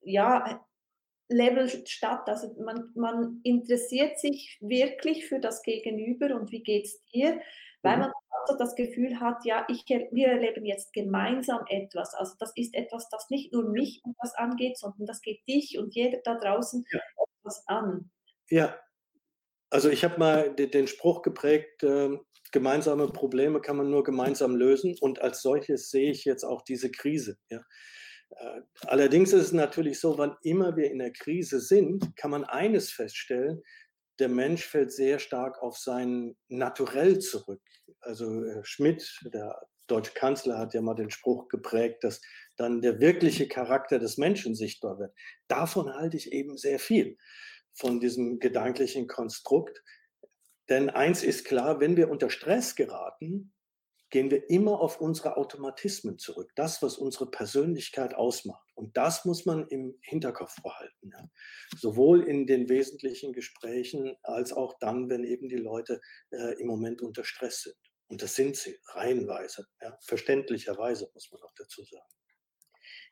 ja, 0.01 0.65
Level 1.31 1.69
statt. 1.87 2.27
Also 2.27 2.55
man, 2.59 2.91
man 2.95 3.39
interessiert 3.43 4.19
sich 4.19 4.57
wirklich 4.61 5.27
für 5.27 5.39
das 5.39 5.63
Gegenüber 5.63 6.35
und 6.35 6.51
wie 6.51 6.63
geht 6.63 6.85
es 6.85 7.03
dir, 7.05 7.41
weil 7.81 7.95
mhm. 7.95 8.01
man 8.01 8.11
also 8.41 8.57
das 8.57 8.75
Gefühl 8.75 9.19
hat, 9.19 9.45
ja, 9.45 9.65
ich, 9.69 9.85
wir 9.87 10.27
erleben 10.27 10.65
jetzt 10.65 10.93
gemeinsam 10.93 11.63
etwas. 11.67 12.13
Also 12.13 12.33
das 12.39 12.51
ist 12.55 12.73
etwas, 12.73 13.09
das 13.09 13.29
nicht 13.29 13.53
nur 13.53 13.69
mich 13.69 14.01
etwas 14.09 14.35
angeht, 14.35 14.77
sondern 14.77 15.05
das 15.05 15.21
geht 15.21 15.47
dich 15.47 15.77
und 15.77 15.93
jeder 15.93 16.19
da 16.23 16.35
draußen 16.35 16.83
ja. 16.91 16.99
etwas 17.39 17.63
an. 17.67 18.11
Ja, 18.49 18.77
also 19.69 19.89
ich 19.89 20.03
habe 20.03 20.19
mal 20.19 20.53
den 20.55 20.87
Spruch 20.87 21.21
geprägt, 21.21 21.83
äh, 21.83 22.17
gemeinsame 22.51 23.07
Probleme 23.07 23.61
kann 23.61 23.77
man 23.77 23.89
nur 23.89 24.03
gemeinsam 24.03 24.55
lösen 24.55 24.97
und 24.99 25.21
als 25.21 25.41
solches 25.41 25.89
sehe 25.89 26.11
ich 26.11 26.25
jetzt 26.25 26.43
auch 26.43 26.61
diese 26.63 26.91
Krise. 26.91 27.37
Ja. 27.49 27.61
Äh, 28.37 28.61
allerdings 28.87 29.33
ist 29.33 29.45
es 29.45 29.51
natürlich 29.51 29.99
so, 29.99 30.17
wann 30.17 30.35
immer 30.43 30.75
wir 30.75 30.91
in 30.91 30.99
der 30.99 31.11
Krise 31.11 31.59
sind, 31.59 32.15
kann 32.15 32.31
man 32.31 32.43
eines 32.43 32.91
feststellen, 32.91 33.61
der 34.19 34.29
Mensch 34.29 34.65
fällt 34.65 34.91
sehr 34.91 35.19
stark 35.19 35.61
auf 35.61 35.77
sein 35.77 36.35
Naturell 36.47 37.19
zurück. 37.19 37.61
Also 38.01 38.43
äh, 38.43 38.63
Schmidt, 38.63 39.19
der 39.33 39.59
deutsche 39.87 40.13
Kanzler, 40.13 40.59
hat 40.59 40.73
ja 40.73 40.81
mal 40.81 40.93
den 40.93 41.09
Spruch 41.09 41.47
geprägt, 41.47 42.03
dass 42.03 42.21
dann 42.55 42.81
der 42.81 42.99
wirkliche 42.99 43.47
Charakter 43.47 43.99
des 43.99 44.17
Menschen 44.17 44.55
sichtbar 44.55 44.99
wird. 44.99 45.13
Davon 45.47 45.93
halte 45.93 46.17
ich 46.17 46.31
eben 46.31 46.57
sehr 46.57 46.79
viel, 46.79 47.17
von 47.73 47.99
diesem 47.99 48.39
gedanklichen 48.39 49.07
Konstrukt. 49.07 49.81
Denn 50.69 50.89
eins 50.89 51.23
ist 51.23 51.45
klar, 51.45 51.79
wenn 51.79 51.97
wir 51.97 52.09
unter 52.09 52.29
Stress 52.29 52.75
geraten, 52.75 53.53
gehen 54.11 54.29
wir 54.29 54.49
immer 54.49 54.79
auf 54.79 54.99
unsere 55.01 55.37
Automatismen 55.37 56.19
zurück, 56.19 56.51
das, 56.55 56.81
was 56.83 56.97
unsere 56.97 57.31
Persönlichkeit 57.31 58.13
ausmacht. 58.13 58.69
Und 58.75 58.95
das 58.97 59.25
muss 59.25 59.45
man 59.45 59.67
im 59.67 59.97
Hinterkopf 60.01 60.61
behalten. 60.61 61.11
Ja. 61.11 61.29
Sowohl 61.77 62.27
in 62.27 62.45
den 62.45 62.69
wesentlichen 62.69 63.33
Gesprächen 63.33 64.15
als 64.21 64.53
auch 64.53 64.77
dann, 64.79 65.09
wenn 65.09 65.23
eben 65.23 65.47
die 65.47 65.55
Leute 65.55 66.01
äh, 66.31 66.59
im 66.59 66.67
Moment 66.67 67.01
unter 67.01 67.23
Stress 67.23 67.63
sind. 67.63 67.75
Und 68.09 68.21
das 68.21 68.35
sind 68.35 68.57
sie 68.57 68.77
reihenweise, 68.87 69.65
ja. 69.81 69.97
verständlicherweise 70.01 71.09
muss 71.13 71.31
man 71.31 71.41
auch 71.43 71.53
dazu 71.55 71.83
sagen. 71.85 72.05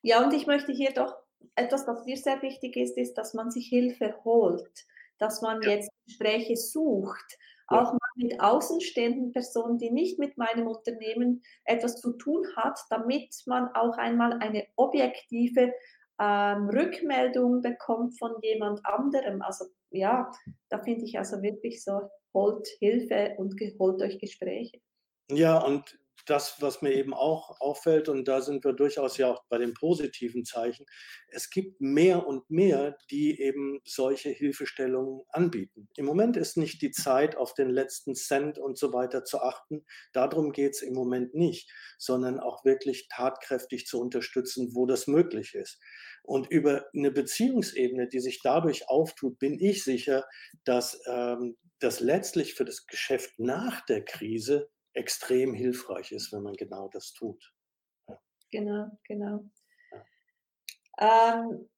Ja, 0.02 0.24
und 0.24 0.34
ich 0.34 0.46
möchte 0.46 0.74
hier 0.74 0.92
doch 0.92 1.16
etwas, 1.56 1.88
was 1.88 2.04
mir 2.06 2.18
sehr 2.18 2.42
wichtig 2.42 2.76
ist, 2.76 2.98
ist, 2.98 3.14
dass 3.14 3.34
man 3.34 3.50
sich 3.50 3.68
Hilfe 3.68 4.16
holt, 4.26 4.86
dass 5.18 5.42
man 5.42 5.62
ja. 5.62 5.72
jetzt 5.72 5.90
Gespräche 6.06 6.58
sucht 6.58 7.38
auch 7.70 7.92
mal 7.94 8.10
mit 8.16 8.40
außenstehenden 8.40 9.32
Personen, 9.32 9.78
die 9.78 9.92
nicht 9.92 10.20
mit 10.20 10.38
meinem 10.38 10.68
Unternehmen 10.68 11.44
etwas 11.66 11.98
zu 11.98 12.14
tun 12.14 12.46
hat, 12.56 12.80
damit 12.90 13.36
man 13.46 13.70
auch 13.76 13.98
einmal 13.98 14.34
eine 14.40 14.66
objektive 14.76 15.74
ähm, 16.20 16.70
Rückmeldung 16.70 17.62
bekommt 17.62 18.18
von 18.20 18.34
jemand 18.42 18.86
anderem. 18.86 19.42
Also 19.42 19.66
ja, 19.92 20.32
da 20.70 20.80
finde 20.80 21.06
ich 21.06 21.18
also 21.18 21.42
wirklich 21.42 21.84
so, 21.84 22.10
holt 22.34 22.68
Hilfe 22.80 23.36
und 23.38 23.60
holt 23.80 24.02
euch 24.02 24.20
Gespräche. 24.20 24.80
Ja, 25.32 25.60
und 25.60 25.98
das, 26.30 26.62
was 26.62 26.82
mir 26.82 26.94
eben 26.94 27.14
auch 27.14 27.60
auffällt, 27.60 28.10
und 28.10 28.28
da 28.28 28.42
sind 28.42 28.64
wir 28.64 28.74
durchaus 28.74 29.18
ja 29.18 29.32
auch 29.32 29.44
bei 29.50 29.58
den 29.58 29.74
positiven 29.74 30.46
Zeichen, 30.46 30.86
es 31.28 31.50
gibt 31.50 31.82
mehr 31.82 32.28
und 32.28 32.50
mehr, 32.50 32.98
die 33.10 33.40
eben 33.40 33.80
solche 33.86 34.30
Hilfestellungen 34.30 35.22
anbieten. 35.30 35.90
Im 35.96 36.06
Moment 36.06 36.38
ist 36.38 36.58
nicht 36.58 36.82
die 36.82 36.92
Zeit, 36.92 37.36
auf 37.36 37.54
den 37.54 37.70
letzten 37.70 38.16
Cent 38.16 38.58
und 38.58 38.78
so 38.78 38.94
weiter 38.94 39.24
zu 39.24 39.42
achten. 39.42 39.86
Darum 40.14 40.52
geht 40.52 40.76
es 40.76 40.82
im 40.82 40.94
Moment 40.94 41.34
nicht, 41.34 41.72
sondern 41.98 42.40
auch 42.40 42.66
wirklich 42.66 43.08
tatkräftig 43.10 43.88
zu 43.88 44.00
unterstützen, 44.00 44.76
wo 44.76 44.86
das 44.86 45.08
möglich 45.08 45.56
ist. 45.56 45.80
Und 46.24 46.52
über 46.52 46.86
eine 46.96 47.12
Beziehungsebene, 47.12 48.08
die 48.08 48.20
sich 48.20 48.42
dadurch 48.44 48.90
auftut, 48.90 49.40
bin 49.40 49.60
ich 49.60 49.84
sicher, 49.84 50.26
dass 50.64 51.02
ähm, 51.08 51.58
das 51.80 52.00
letztlich 52.02 52.54
für 52.54 52.66
das 52.66 52.86
Geschäft 52.86 53.40
nach 53.40 53.86
der 53.86 54.04
Krise 54.04 54.70
extrem 54.94 55.54
hilfreich 55.54 56.12
ist, 56.12 56.32
wenn 56.34 56.44
man 56.44 56.54
genau 56.54 56.90
das 56.90 57.14
tut. 57.14 57.54
Ja. 58.08 58.20
Genau, 58.52 58.88
genau. 59.04 59.44
Ja. 61.00 61.36
Ähm, 61.40 61.70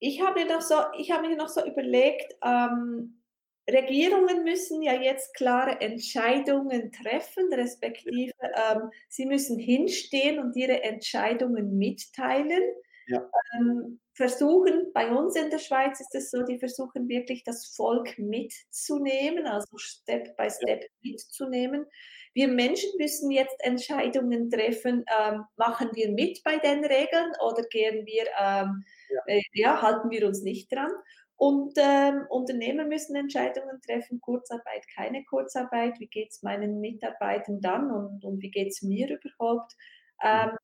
ich 0.00 0.20
habe 0.20 0.40
mir 0.40 0.54
noch 0.54 0.60
so, 0.60 0.76
ich 0.98 1.10
habe 1.10 1.28
mir 1.28 1.36
noch 1.36 1.48
so 1.48 1.64
überlegt, 1.64 2.34
ähm, 2.44 3.20
Regierungen 3.68 4.44
müssen 4.44 4.82
ja 4.82 4.92
jetzt 4.92 5.34
klare 5.34 5.80
Entscheidungen 5.80 6.92
treffen, 6.92 7.52
respektive 7.52 8.32
ähm, 8.42 8.90
sie 9.08 9.24
müssen 9.24 9.58
hinstehen 9.58 10.38
und 10.38 10.54
ihre 10.54 10.82
Entscheidungen 10.82 11.78
mitteilen. 11.78 12.62
Ja. 13.06 13.30
Ähm, 13.54 14.00
versuchen, 14.14 14.92
bei 14.92 15.10
uns 15.10 15.36
in 15.36 15.50
der 15.50 15.58
Schweiz 15.58 16.00
ist 16.00 16.14
es 16.14 16.30
so, 16.30 16.42
die 16.42 16.58
versuchen 16.58 17.08
wirklich 17.08 17.42
das 17.44 17.66
Volk 17.66 18.18
mitzunehmen, 18.18 19.46
also 19.46 19.76
Step 19.76 20.36
by 20.36 20.50
Step 20.50 20.82
ja. 20.82 21.12
mitzunehmen. 21.12 21.86
Wir 22.34 22.48
Menschen 22.48 22.90
müssen 22.98 23.30
jetzt 23.30 23.56
Entscheidungen 23.60 24.50
treffen, 24.50 25.04
ähm, 25.18 25.44
machen 25.56 25.90
wir 25.94 26.10
mit 26.10 26.42
bei 26.44 26.58
den 26.58 26.84
Regeln 26.84 27.32
oder 27.40 27.62
gehen 27.70 28.04
wir, 28.06 28.24
ähm, 28.38 28.84
ja. 29.08 29.20
Äh, 29.26 29.42
ja. 29.52 29.82
halten 29.82 30.10
wir 30.10 30.26
uns 30.26 30.42
nicht 30.42 30.70
dran. 30.72 30.90
Und 31.36 31.74
ähm, 31.76 32.26
Unternehmen 32.28 32.88
müssen 32.88 33.16
Entscheidungen 33.16 33.80
treffen, 33.82 34.20
Kurzarbeit, 34.20 34.86
keine 34.94 35.24
Kurzarbeit, 35.24 35.98
wie 35.98 36.06
geht 36.06 36.30
es 36.30 36.42
meinen 36.42 36.80
Mitarbeitern 36.80 37.60
dann 37.60 37.90
und, 37.90 38.24
und 38.24 38.40
wie 38.40 38.50
geht 38.50 38.68
es 38.68 38.82
mir 38.82 39.18
überhaupt. 39.18 39.74
Ähm, 40.22 40.56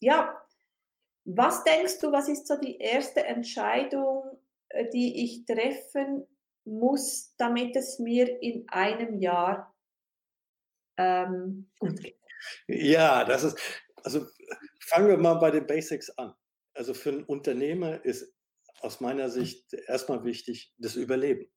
ja, 0.00 0.38
was 1.24 1.64
denkst 1.64 2.00
du, 2.00 2.12
was 2.12 2.28
ist 2.28 2.46
so 2.46 2.56
die 2.58 2.78
erste 2.78 3.24
Entscheidung, 3.24 4.22
äh, 4.68 4.88
die 4.90 5.24
ich 5.24 5.46
treffen 5.46 6.26
muss, 6.64 7.34
damit 7.36 7.76
es 7.76 7.98
mir 7.98 8.42
in 8.42 8.68
einem 8.68 9.18
Jahr 9.18 9.73
ähm, 10.96 11.70
gut 11.78 12.00
geht? 12.00 12.18
Ja, 12.66 13.24
das 13.24 13.44
ist, 13.44 13.58
also 14.02 14.26
fangen 14.80 15.08
wir 15.08 15.16
mal 15.16 15.34
bei 15.34 15.50
den 15.50 15.66
Basics 15.66 16.10
an. 16.10 16.34
Also 16.74 16.94
für 16.94 17.10
einen 17.10 17.24
Unternehmer 17.24 18.04
ist 18.04 18.34
aus 18.80 19.00
meiner 19.00 19.30
Sicht 19.30 19.72
erstmal 19.72 20.24
wichtig 20.24 20.72
das 20.78 20.96
Überleben. 20.96 21.50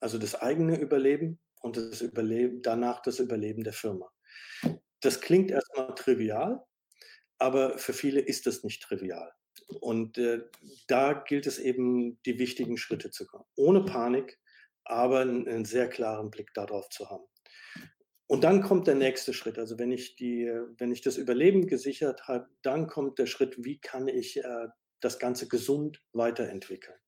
Also 0.00 0.18
das 0.18 0.34
eigene 0.36 0.78
Überleben 0.78 1.40
und 1.60 1.76
das 1.76 2.02
Überleben, 2.02 2.62
danach 2.62 3.02
das 3.02 3.18
Überleben 3.18 3.64
der 3.64 3.72
Firma. 3.72 4.10
Das 5.00 5.20
klingt 5.20 5.50
erstmal 5.50 5.94
trivial, 5.94 6.64
aber 7.38 7.78
für 7.78 7.92
viele 7.92 8.20
ist 8.20 8.46
das 8.46 8.62
nicht 8.62 8.82
trivial. 8.82 9.32
Und 9.80 10.18
äh, 10.18 10.42
da 10.86 11.12
gilt 11.12 11.46
es 11.46 11.58
eben, 11.58 12.20
die 12.22 12.38
wichtigen 12.38 12.76
Schritte 12.76 13.10
zu 13.10 13.26
kommen. 13.26 13.44
Ohne 13.56 13.84
Panik, 13.84 14.38
aber 14.84 15.20
einen, 15.20 15.48
einen 15.48 15.64
sehr 15.64 15.88
klaren 15.88 16.30
Blick 16.30 16.54
darauf 16.54 16.88
zu 16.90 17.10
haben. 17.10 17.24
Und 18.28 18.44
dann 18.44 18.62
kommt 18.62 18.86
der 18.86 18.94
nächste 18.94 19.32
Schritt. 19.32 19.58
Also 19.58 19.78
wenn 19.78 19.90
ich, 19.90 20.14
die, 20.14 20.46
wenn 20.76 20.92
ich 20.92 21.00
das 21.00 21.16
Überleben 21.16 21.66
gesichert 21.66 22.28
habe, 22.28 22.48
dann 22.62 22.86
kommt 22.86 23.18
der 23.18 23.26
Schritt, 23.26 23.64
wie 23.64 23.80
kann 23.80 24.06
ich 24.06 24.36
äh, 24.36 24.68
das 25.00 25.18
Ganze 25.18 25.48
gesund 25.48 26.02
weiterentwickeln. 26.12 26.98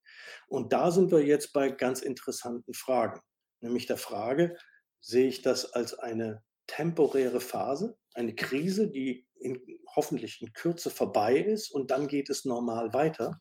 Und 0.49 0.73
da 0.73 0.91
sind 0.91 1.12
wir 1.12 1.23
jetzt 1.25 1.53
bei 1.53 1.69
ganz 1.71 2.00
interessanten 2.00 2.73
Fragen. 2.73 3.21
Nämlich 3.61 3.87
der 3.87 3.99
Frage, 3.99 4.57
sehe 5.00 5.29
ich 5.29 5.43
das 5.43 5.73
als 5.73 5.95
eine 5.95 6.43
temporäre 6.67 7.41
Phase, 7.41 7.99
eine 8.15 8.35
Krise, 8.35 8.89
die 8.89 9.27
in, 9.35 9.61
hoffentlich 9.95 10.41
in 10.41 10.53
Kürze 10.55 10.89
vorbei 10.89 11.37
ist 11.39 11.71
und 11.71 11.91
dann 11.91 12.09
geht 12.09 12.31
es 12.31 12.47
normal 12.47 12.95
weiter? 12.95 13.41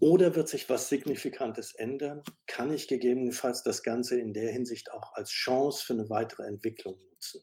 Oder 0.00 0.34
wird 0.34 0.48
sich 0.48 0.68
was 0.68 0.88
Signifikantes 0.88 1.74
ändern? 1.74 2.22
Kann 2.46 2.72
ich 2.72 2.88
gegebenenfalls 2.88 3.62
das 3.62 3.82
Ganze 3.82 4.18
in 4.18 4.32
der 4.32 4.50
Hinsicht 4.50 4.92
auch 4.92 5.12
als 5.14 5.30
Chance 5.30 5.84
für 5.84 5.92
eine 5.94 6.10
weitere 6.10 6.44
Entwicklung 6.44 6.98
nutzen? 7.10 7.42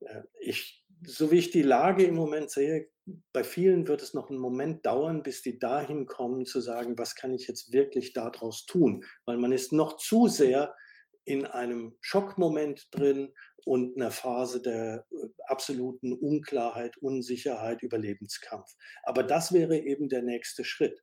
Äh, 0.00 0.22
ich, 0.40 0.84
so 1.06 1.30
wie 1.30 1.38
ich 1.38 1.50
die 1.50 1.62
Lage 1.62 2.04
im 2.04 2.14
Moment 2.14 2.50
sehe, 2.50 2.88
bei 3.32 3.42
vielen 3.42 3.88
wird 3.88 4.02
es 4.02 4.14
noch 4.14 4.30
einen 4.30 4.38
Moment 4.38 4.86
dauern, 4.86 5.22
bis 5.22 5.42
die 5.42 5.58
dahin 5.58 6.06
kommen 6.06 6.46
zu 6.46 6.60
sagen, 6.60 6.96
was 6.98 7.16
kann 7.16 7.34
ich 7.34 7.48
jetzt 7.48 7.72
wirklich 7.72 8.12
daraus 8.12 8.64
tun? 8.66 9.04
Weil 9.24 9.38
man 9.38 9.52
ist 9.52 9.72
noch 9.72 9.96
zu 9.96 10.28
sehr 10.28 10.74
in 11.24 11.46
einem 11.46 11.96
Schockmoment 12.00 12.88
drin 12.92 13.32
und 13.64 13.96
einer 13.96 14.10
Phase 14.10 14.60
der 14.60 15.06
äh, 15.10 15.28
absoluten 15.46 16.12
Unklarheit, 16.12 16.96
Unsicherheit, 16.98 17.82
Überlebenskampf. 17.82 18.68
Aber 19.04 19.22
das 19.22 19.52
wäre 19.52 19.78
eben 19.78 20.08
der 20.08 20.22
nächste 20.22 20.64
Schritt 20.64 21.02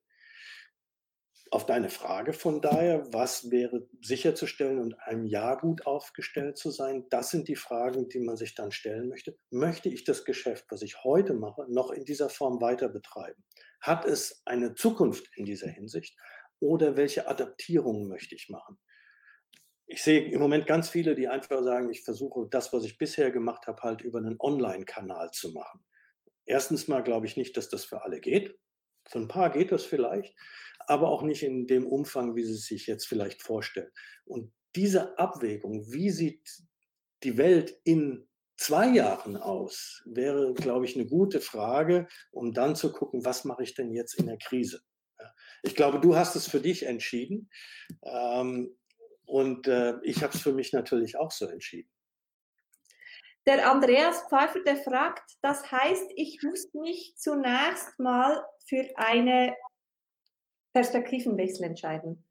auf 1.52 1.66
deine 1.66 1.90
Frage 1.90 2.34
von 2.34 2.62
daher, 2.62 3.12
was 3.12 3.50
wäre 3.50 3.88
sicherzustellen 4.02 4.80
und 4.80 5.00
einem 5.00 5.26
Jahr 5.26 5.58
gut 5.58 5.86
aufgestellt 5.86 6.58
zu 6.58 6.70
sein, 6.70 7.06
das 7.10 7.32
sind 7.32 7.48
die 7.48 7.56
Fragen, 7.56 8.10
die 8.10 8.20
man 8.20 8.38
sich 8.38 8.56
dann 8.56 8.72
stellen 8.72 9.10
möchte. 9.10 9.38
Möchte 9.50 9.90
ich 9.90 10.04
das 10.04 10.26
Geschäft, 10.26 10.66
was 10.70 10.82
ich 10.82 11.04
heute 11.04 11.34
mache, 11.34 11.66
noch 11.68 11.92
in 11.92 12.06
dieser 12.06 12.30
Form 12.30 12.62
weiter 12.62 12.90
betreiben? 12.90 13.44
Hat 13.82 14.06
es 14.06 14.42
eine 14.46 14.76
Zukunft 14.76 15.30
in 15.36 15.46
dieser 15.46 15.70
Hinsicht? 15.70 16.18
Oder 16.60 16.98
welche 16.98 17.28
Adaptierungen 17.28 18.08
möchte 18.08 18.36
ich 18.36 18.50
machen? 18.50 18.78
Ich 19.88 20.04
sehe 20.04 20.30
im 20.30 20.40
Moment 20.40 20.68
ganz 20.68 20.90
viele, 20.90 21.16
die 21.16 21.28
einfach 21.28 21.64
sagen, 21.64 21.90
ich 21.90 22.04
versuche 22.04 22.48
das, 22.52 22.74
was 22.74 22.84
ich 22.84 22.98
bisher 23.00 23.32
gemacht 23.32 23.66
habe, 23.66 23.82
halt 23.82 24.02
über 24.02 24.20
einen 24.20 24.36
Online-Kanal 24.40 25.32
zu 25.32 25.52
machen. 25.52 25.84
Erstens 26.46 26.88
mal 26.88 27.02
glaube 27.02 27.26
ich 27.26 27.38
nicht, 27.38 27.58
dass 27.58 27.70
das 27.70 27.86
für 27.86 28.04
alle 28.04 28.20
geht. 28.20 28.56
Für 29.08 29.18
ein 29.18 29.28
paar 29.28 29.50
geht 29.50 29.72
das 29.72 29.86
vielleicht 29.86 30.36
aber 30.90 31.10
auch 31.10 31.22
nicht 31.22 31.44
in 31.44 31.68
dem 31.68 31.86
Umfang, 31.86 32.36
wie 32.36 32.44
sie 32.44 32.56
sich 32.56 32.88
jetzt 32.88 33.08
vielleicht 33.08 33.42
vorstellen. 33.42 33.92
Und 34.26 34.52
diese 34.76 35.18
Abwägung, 35.18 35.92
wie 35.92 36.10
sieht 36.10 36.64
die 37.24 37.38
Welt 37.38 37.80
in 37.84 38.28
zwei 38.58 38.88
Jahren 38.88 39.38
aus, 39.38 40.02
wäre, 40.06 40.54
glaube 40.54 40.86
ich, 40.86 40.96
eine 40.96 41.06
gute 41.06 41.42
Frage, 41.42 42.08
um 42.32 42.54
dann 42.54 42.76
zu 42.76 42.92
gucken, 42.92 43.24
was 43.24 43.46
mache 43.46 43.64
ich 43.64 43.74
denn 43.74 43.92
jetzt 43.92 44.16
in 44.16 44.26
der 44.26 44.38
Krise. 44.38 44.82
Ich 45.64 45.76
glaube, 45.76 46.00
du 46.00 46.16
hast 46.16 46.36
es 46.36 46.48
für 46.48 46.62
dich 46.62 46.86
entschieden 46.86 47.50
ähm, 48.04 48.76
und 49.26 49.68
äh, 49.68 49.96
ich 50.04 50.24
habe 50.24 50.34
es 50.34 50.42
für 50.42 50.54
mich 50.54 50.74
natürlich 50.74 51.18
auch 51.18 51.32
so 51.32 51.46
entschieden. 51.48 51.90
Der 53.46 53.70
Andreas 53.70 54.24
Pfeiffer, 54.30 54.60
der 54.62 54.78
fragt, 54.78 55.38
das 55.42 55.72
heißt, 55.72 56.12
ich 56.16 56.42
muss 56.44 56.74
mich 56.74 57.14
zunächst 57.18 57.98
mal 58.00 58.44
für 58.68 58.86
eine 58.96 59.56
Perspektivenwechsel 60.74 61.66
entscheiden? 61.66 62.26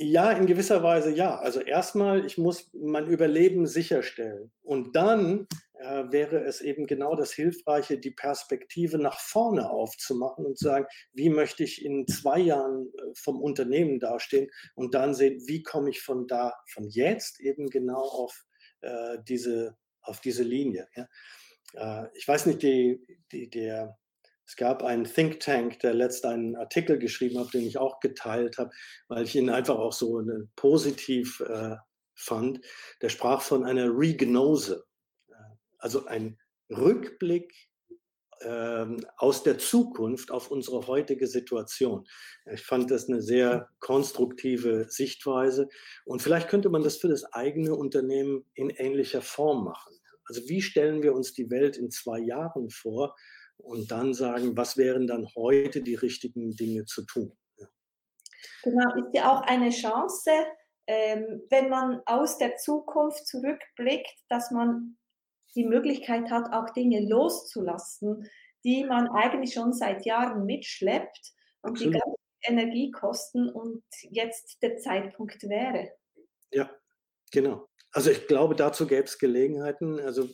Ja, 0.00 0.30
in 0.30 0.46
gewisser 0.46 0.82
Weise 0.84 1.10
ja. 1.10 1.38
Also 1.38 1.60
erstmal, 1.60 2.24
ich 2.24 2.38
muss 2.38 2.70
mein 2.72 3.08
Überleben 3.08 3.66
sicherstellen. 3.66 4.52
Und 4.62 4.94
dann 4.94 5.48
äh, 5.74 6.04
wäre 6.10 6.44
es 6.44 6.60
eben 6.60 6.86
genau 6.86 7.16
das 7.16 7.32
Hilfreiche, 7.32 7.98
die 7.98 8.12
Perspektive 8.12 8.98
nach 8.98 9.18
vorne 9.18 9.68
aufzumachen 9.68 10.46
und 10.46 10.56
zu 10.56 10.66
sagen, 10.66 10.86
wie 11.12 11.30
möchte 11.30 11.64
ich 11.64 11.84
in 11.84 12.06
zwei 12.06 12.38
Jahren 12.38 12.86
äh, 12.86 13.12
vom 13.16 13.40
Unternehmen 13.40 13.98
dastehen 13.98 14.48
und 14.76 14.94
dann 14.94 15.14
sehen, 15.14 15.42
wie 15.46 15.64
komme 15.64 15.90
ich 15.90 16.00
von 16.00 16.28
da, 16.28 16.52
von 16.72 16.88
jetzt 16.88 17.40
eben 17.40 17.68
genau 17.68 18.02
auf 18.02 18.44
äh, 18.82 19.18
diese, 19.26 19.76
auf 20.02 20.20
diese 20.20 20.44
Linie. 20.44 20.88
Ja? 20.94 21.08
Äh, 21.74 22.08
ich 22.14 22.26
weiß 22.26 22.46
nicht, 22.46 22.62
die, 22.62 23.04
die, 23.32 23.50
der 23.50 23.98
es 24.48 24.56
gab 24.56 24.82
einen 24.82 25.04
Think 25.04 25.40
Tank, 25.40 25.78
der 25.80 25.92
letzt 25.92 26.24
einen 26.24 26.56
Artikel 26.56 26.98
geschrieben 26.98 27.38
hat, 27.38 27.52
den 27.52 27.66
ich 27.66 27.76
auch 27.76 28.00
geteilt 28.00 28.56
habe, 28.56 28.70
weil 29.06 29.24
ich 29.24 29.36
ihn 29.36 29.50
einfach 29.50 29.76
auch 29.76 29.92
so 29.92 30.22
positiv 30.56 31.40
äh, 31.40 31.76
fand. 32.14 32.64
Der 33.02 33.10
sprach 33.10 33.42
von 33.42 33.64
einer 33.64 33.90
Regnose, 33.90 34.86
äh, 35.28 35.34
also 35.76 36.06
ein 36.06 36.38
Rückblick 36.70 37.52
ähm, 38.40 39.04
aus 39.18 39.42
der 39.42 39.58
Zukunft 39.58 40.30
auf 40.30 40.50
unsere 40.50 40.86
heutige 40.86 41.26
Situation. 41.26 42.08
Ich 42.50 42.62
fand 42.62 42.90
das 42.90 43.06
eine 43.06 43.20
sehr 43.20 43.68
konstruktive 43.80 44.86
Sichtweise 44.88 45.68
und 46.06 46.22
vielleicht 46.22 46.48
könnte 46.48 46.70
man 46.70 46.82
das 46.82 46.96
für 46.96 47.08
das 47.08 47.24
eigene 47.34 47.74
Unternehmen 47.74 48.46
in 48.54 48.70
ähnlicher 48.70 49.20
Form 49.20 49.64
machen. 49.64 49.94
Also 50.24 50.48
wie 50.48 50.62
stellen 50.62 51.02
wir 51.02 51.12
uns 51.12 51.34
die 51.34 51.50
Welt 51.50 51.76
in 51.76 51.90
zwei 51.90 52.18
Jahren 52.18 52.70
vor 52.70 53.14
und 53.58 53.90
dann 53.90 54.14
sagen, 54.14 54.56
was 54.56 54.76
wären 54.76 55.06
dann 55.06 55.28
heute 55.36 55.82
die 55.82 55.94
richtigen 55.94 56.56
Dinge 56.56 56.84
zu 56.84 57.04
tun. 57.04 57.36
Ja. 57.56 57.66
Genau, 58.62 58.94
ist 58.96 59.14
ja 59.14 59.32
auch 59.32 59.42
eine 59.42 59.70
Chance, 59.70 60.30
ähm, 60.86 61.42
wenn 61.50 61.68
man 61.68 62.00
aus 62.06 62.38
der 62.38 62.56
Zukunft 62.56 63.26
zurückblickt, 63.26 64.24
dass 64.28 64.50
man 64.50 64.96
die 65.54 65.64
Möglichkeit 65.64 66.30
hat, 66.30 66.52
auch 66.52 66.70
Dinge 66.70 67.06
loszulassen, 67.06 68.28
die 68.64 68.84
man 68.84 69.08
eigentlich 69.08 69.54
schon 69.54 69.72
seit 69.72 70.06
Jahren 70.06 70.46
mitschleppt 70.46 71.32
und 71.62 71.72
Absolut. 71.72 71.94
die 71.94 71.98
ganze 71.98 72.18
Energie 72.42 72.90
kosten 72.90 73.48
und 73.50 73.82
jetzt 74.02 74.62
der 74.62 74.78
Zeitpunkt 74.78 75.42
wäre. 75.42 75.90
Ja, 76.50 76.70
genau. 77.32 77.68
Also 77.92 78.10
ich 78.10 78.26
glaube, 78.26 78.54
dazu 78.54 78.86
gäbe 78.86 79.04
es 79.04 79.18
Gelegenheiten. 79.18 80.00
Also 80.00 80.28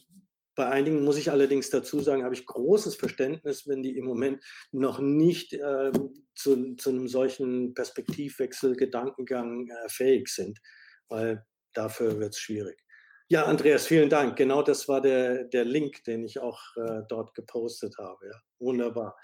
bei 0.55 0.67
einigen 0.69 1.05
muss 1.05 1.19
ich 1.19 1.31
allerdings 1.31 1.71
dazu 1.71 2.01
sagen, 2.01 2.25
habe 2.25 2.35
ich 2.35 2.47
großes 2.47 2.97
Verständnis, 2.97 3.67
wenn 3.67 3.83
die 3.83 3.97
im 3.97 4.05
Moment 4.05 4.43
noch 4.73 5.01
nicht 5.01 5.53
äh, 5.53 5.93
zu, 6.35 6.77
zu, 6.77 6.91
einem 6.91 7.09
solchen 7.09 7.75
Perspektivwechsel, 7.75 8.77
Gedankengang 8.77 9.69
äh, 9.69 9.89
fähig 9.89 10.29
sind, 10.29 10.61
weil 11.09 11.45
dafür 11.73 12.21
wird 12.21 12.35
es 12.35 12.39
schwierig. 12.39 12.81
Ja, 13.29 13.47
Andreas, 13.47 13.87
vielen 13.87 14.11
Dank. 14.11 14.37
Genau 14.37 14.63
das 14.63 14.87
war 14.87 15.01
der, 15.01 15.45
der 15.45 15.65
Link, 15.65 16.05
den 16.05 16.25
ich 16.25 16.39
auch 16.39 16.61
äh, 16.77 17.03
dort 17.09 17.35
gepostet 17.35 17.97
habe. 17.99 18.27
Ja, 18.27 18.39
wunderbar. 18.59 19.17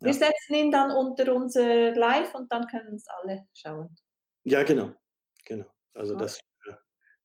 Ja. 0.00 0.06
Wir 0.06 0.14
setzen 0.14 0.54
ihn 0.54 0.70
dann 0.70 0.90
unter 0.90 1.34
unser 1.34 1.94
Live 1.94 2.34
und 2.34 2.52
dann 2.52 2.66
können 2.66 2.94
es 2.94 3.06
alle 3.08 3.46
schauen. 3.54 3.96
Ja, 4.44 4.62
genau. 4.62 4.92
Genau. 5.46 5.66
Also 5.94 6.14
okay. 6.14 6.22
das 6.22 6.40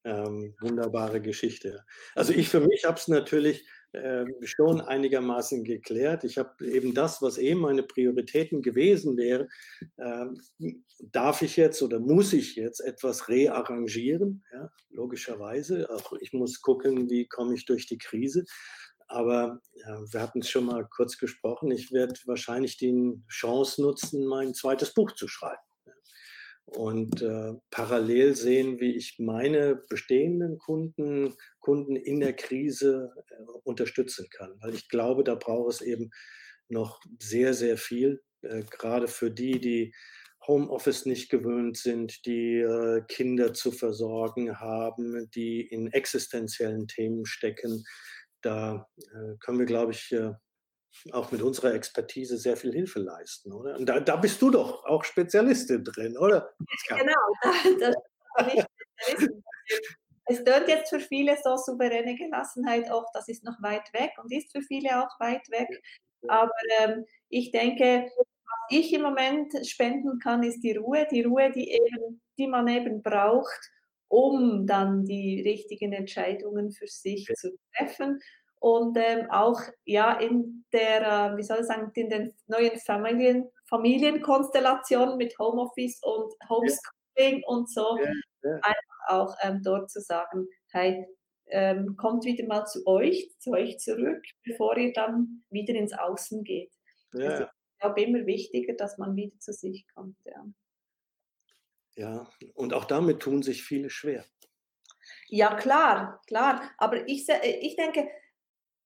ähm, 0.05 0.55
wunderbare 0.61 1.21
Geschichte. 1.21 1.83
Also 2.13 2.31
ich 2.31 2.47
für 2.47 2.61
mich 2.61 2.85
habe 2.85 2.97
es 2.97 3.07
natürlich 3.07 3.65
äh, 3.91 4.25
schon 4.43 4.81
einigermaßen 4.81 5.63
geklärt. 5.63 6.23
Ich 6.23 6.37
habe 6.37 6.65
eben 6.65 6.93
das, 6.93 7.21
was 7.21 7.37
eben 7.37 7.61
meine 7.61 7.83
Prioritäten 7.83 8.61
gewesen 8.61 9.17
wäre, 9.17 9.47
äh, 9.97 10.25
darf 10.99 11.41
ich 11.41 11.57
jetzt 11.57 11.81
oder 11.81 11.99
muss 11.99 12.33
ich 12.33 12.55
jetzt 12.55 12.81
etwas 12.81 13.27
rearrangieren, 13.29 14.43
ja, 14.53 14.69
logischerweise. 14.89 15.89
Auch 15.89 16.13
ich 16.19 16.33
muss 16.33 16.61
gucken, 16.61 17.09
wie 17.09 17.27
komme 17.27 17.55
ich 17.55 17.65
durch 17.65 17.87
die 17.87 17.97
Krise. 17.97 18.45
Aber 19.07 19.59
ja, 19.75 20.01
wir 20.11 20.21
hatten 20.21 20.39
es 20.39 20.49
schon 20.49 20.65
mal 20.65 20.87
kurz 20.89 21.17
gesprochen. 21.17 21.71
Ich 21.71 21.91
werde 21.91 22.15
wahrscheinlich 22.25 22.77
die 22.77 23.21
Chance 23.29 23.81
nutzen, 23.81 24.25
mein 24.25 24.53
zweites 24.53 24.93
Buch 24.93 25.11
zu 25.11 25.27
schreiben 25.27 25.61
und 26.65 27.21
äh, 27.21 27.53
parallel 27.69 28.35
sehen, 28.35 28.79
wie 28.79 28.95
ich 28.95 29.17
meine 29.19 29.75
bestehenden 29.75 30.57
Kunden, 30.57 31.35
Kunden 31.59 31.95
in 31.95 32.19
der 32.19 32.33
Krise 32.33 33.13
äh, 33.29 33.43
unterstützen 33.63 34.27
kann. 34.31 34.55
Weil 34.61 34.73
ich 34.73 34.89
glaube, 34.89 35.23
da 35.23 35.35
braucht 35.35 35.73
es 35.73 35.81
eben 35.81 36.11
noch 36.67 36.99
sehr, 37.21 37.53
sehr 37.53 37.77
viel, 37.77 38.21
äh, 38.41 38.63
gerade 38.63 39.07
für 39.07 39.31
die, 39.31 39.59
die 39.59 39.93
Homeoffice 40.47 41.05
nicht 41.05 41.29
gewöhnt 41.29 41.77
sind, 41.77 42.25
die 42.25 42.59
äh, 42.59 43.01
Kinder 43.07 43.53
zu 43.53 43.71
versorgen 43.71 44.59
haben, 44.59 45.29
die 45.31 45.61
in 45.61 45.91
existenziellen 45.91 46.87
Themen 46.87 47.25
stecken. 47.25 47.83
Da 48.41 48.87
äh, 48.97 49.37
können 49.39 49.59
wir, 49.59 49.65
glaube 49.65 49.91
ich, 49.93 50.11
äh, 50.11 50.33
auch 51.11 51.31
mit 51.31 51.41
unserer 51.41 51.73
Expertise 51.73 52.37
sehr 52.37 52.57
viel 52.57 52.71
Hilfe 52.71 52.99
leisten, 52.99 53.51
oder? 53.51 53.77
Und 53.77 53.85
da, 53.87 53.99
da 53.99 54.15
bist 54.15 54.41
du 54.41 54.49
doch 54.49 54.85
auch 54.85 55.03
Spezialistin 55.03 55.83
drin, 55.83 56.17
oder? 56.17 56.53
Genau, 56.89 57.13
das. 57.79 57.95
Es 60.27 60.43
dort 60.43 60.67
jetzt 60.67 60.89
für 60.89 60.99
viele 60.99 61.37
so 61.43 61.55
souveräne 61.55 62.15
Gelassenheit 62.15 62.89
auch, 62.89 63.05
das 63.13 63.27
ist 63.27 63.43
noch 63.43 63.61
weit 63.61 63.93
weg 63.93 64.11
und 64.21 64.33
ist 64.33 64.51
für 64.51 64.61
viele 64.61 65.03
auch 65.03 65.19
weit 65.19 65.47
weg. 65.49 65.69
Aber 66.27 66.51
ähm, 66.79 67.05
ich 67.29 67.51
denke, 67.51 68.09
was 68.17 68.59
ich 68.69 68.91
im 68.93 69.03
Moment 69.03 69.53
spenden 69.67 70.19
kann, 70.19 70.41
ist 70.41 70.61
die 70.61 70.75
Ruhe, 70.75 71.07
die 71.11 71.21
Ruhe, 71.21 71.51
die, 71.51 71.69
eben, 71.69 72.21
die 72.39 72.47
man 72.47 72.67
eben 72.67 73.03
braucht, 73.03 73.71
um 74.07 74.65
dann 74.65 75.05
die 75.05 75.41
richtigen 75.41 75.93
Entscheidungen 75.93 76.71
für 76.71 76.87
sich 76.87 77.27
zu 77.35 77.55
treffen 77.75 78.19
und 78.65 78.97
ähm, 78.97 79.29
auch 79.29 79.61
ja 79.85 80.19
in 80.19 80.65
der, 80.73 81.33
äh, 81.33 81.37
wie 81.37 81.43
soll 81.43 81.59
ich 81.59 81.67
sagen, 81.67 81.91
in 81.93 82.09
den 82.09 82.33
neuen 82.47 82.75
Familien, 82.79 83.47
Familienkonstellationen 83.69 85.17
mit 85.17 85.37
Homeoffice 85.37 85.99
und 86.01 86.33
Homeschooling 86.49 87.41
ja. 87.41 87.47
und 87.47 87.69
so, 87.69 87.95
ja, 87.99 88.11
ja. 88.41 88.55
einfach 88.55 88.99
auch 89.07 89.35
ähm, 89.43 89.61
dort 89.63 89.91
zu 89.91 90.01
sagen, 90.01 90.47
hey, 90.71 91.05
ähm, 91.45 91.95
kommt 91.95 92.25
wieder 92.25 92.43
mal 92.47 92.65
zu 92.65 92.81
euch, 92.87 93.29
zu 93.37 93.51
euch 93.51 93.77
zurück, 93.77 94.23
bevor 94.43 94.75
ihr 94.77 94.93
dann 94.93 95.43
wieder 95.51 95.75
ins 95.75 95.93
Außen 95.93 96.43
geht. 96.43 96.73
Ja. 97.13 97.29
Also, 97.29 97.43
ich 97.43 97.79
glaube, 97.81 98.01
immer 98.01 98.25
wichtiger, 98.25 98.73
dass 98.73 98.97
man 98.97 99.15
wieder 99.15 99.37
zu 99.37 99.53
sich 99.53 99.85
kommt. 99.93 100.17
Ja. 100.25 100.43
ja, 101.97 102.27
und 102.55 102.73
auch 102.73 102.85
damit 102.85 103.19
tun 103.19 103.43
sich 103.43 103.61
viele 103.61 103.91
schwer. 103.91 104.25
Ja, 105.27 105.53
klar, 105.53 106.19
klar. 106.25 106.71
Aber 106.79 107.07
ich, 107.07 107.27
ich 107.29 107.75
denke, 107.75 108.09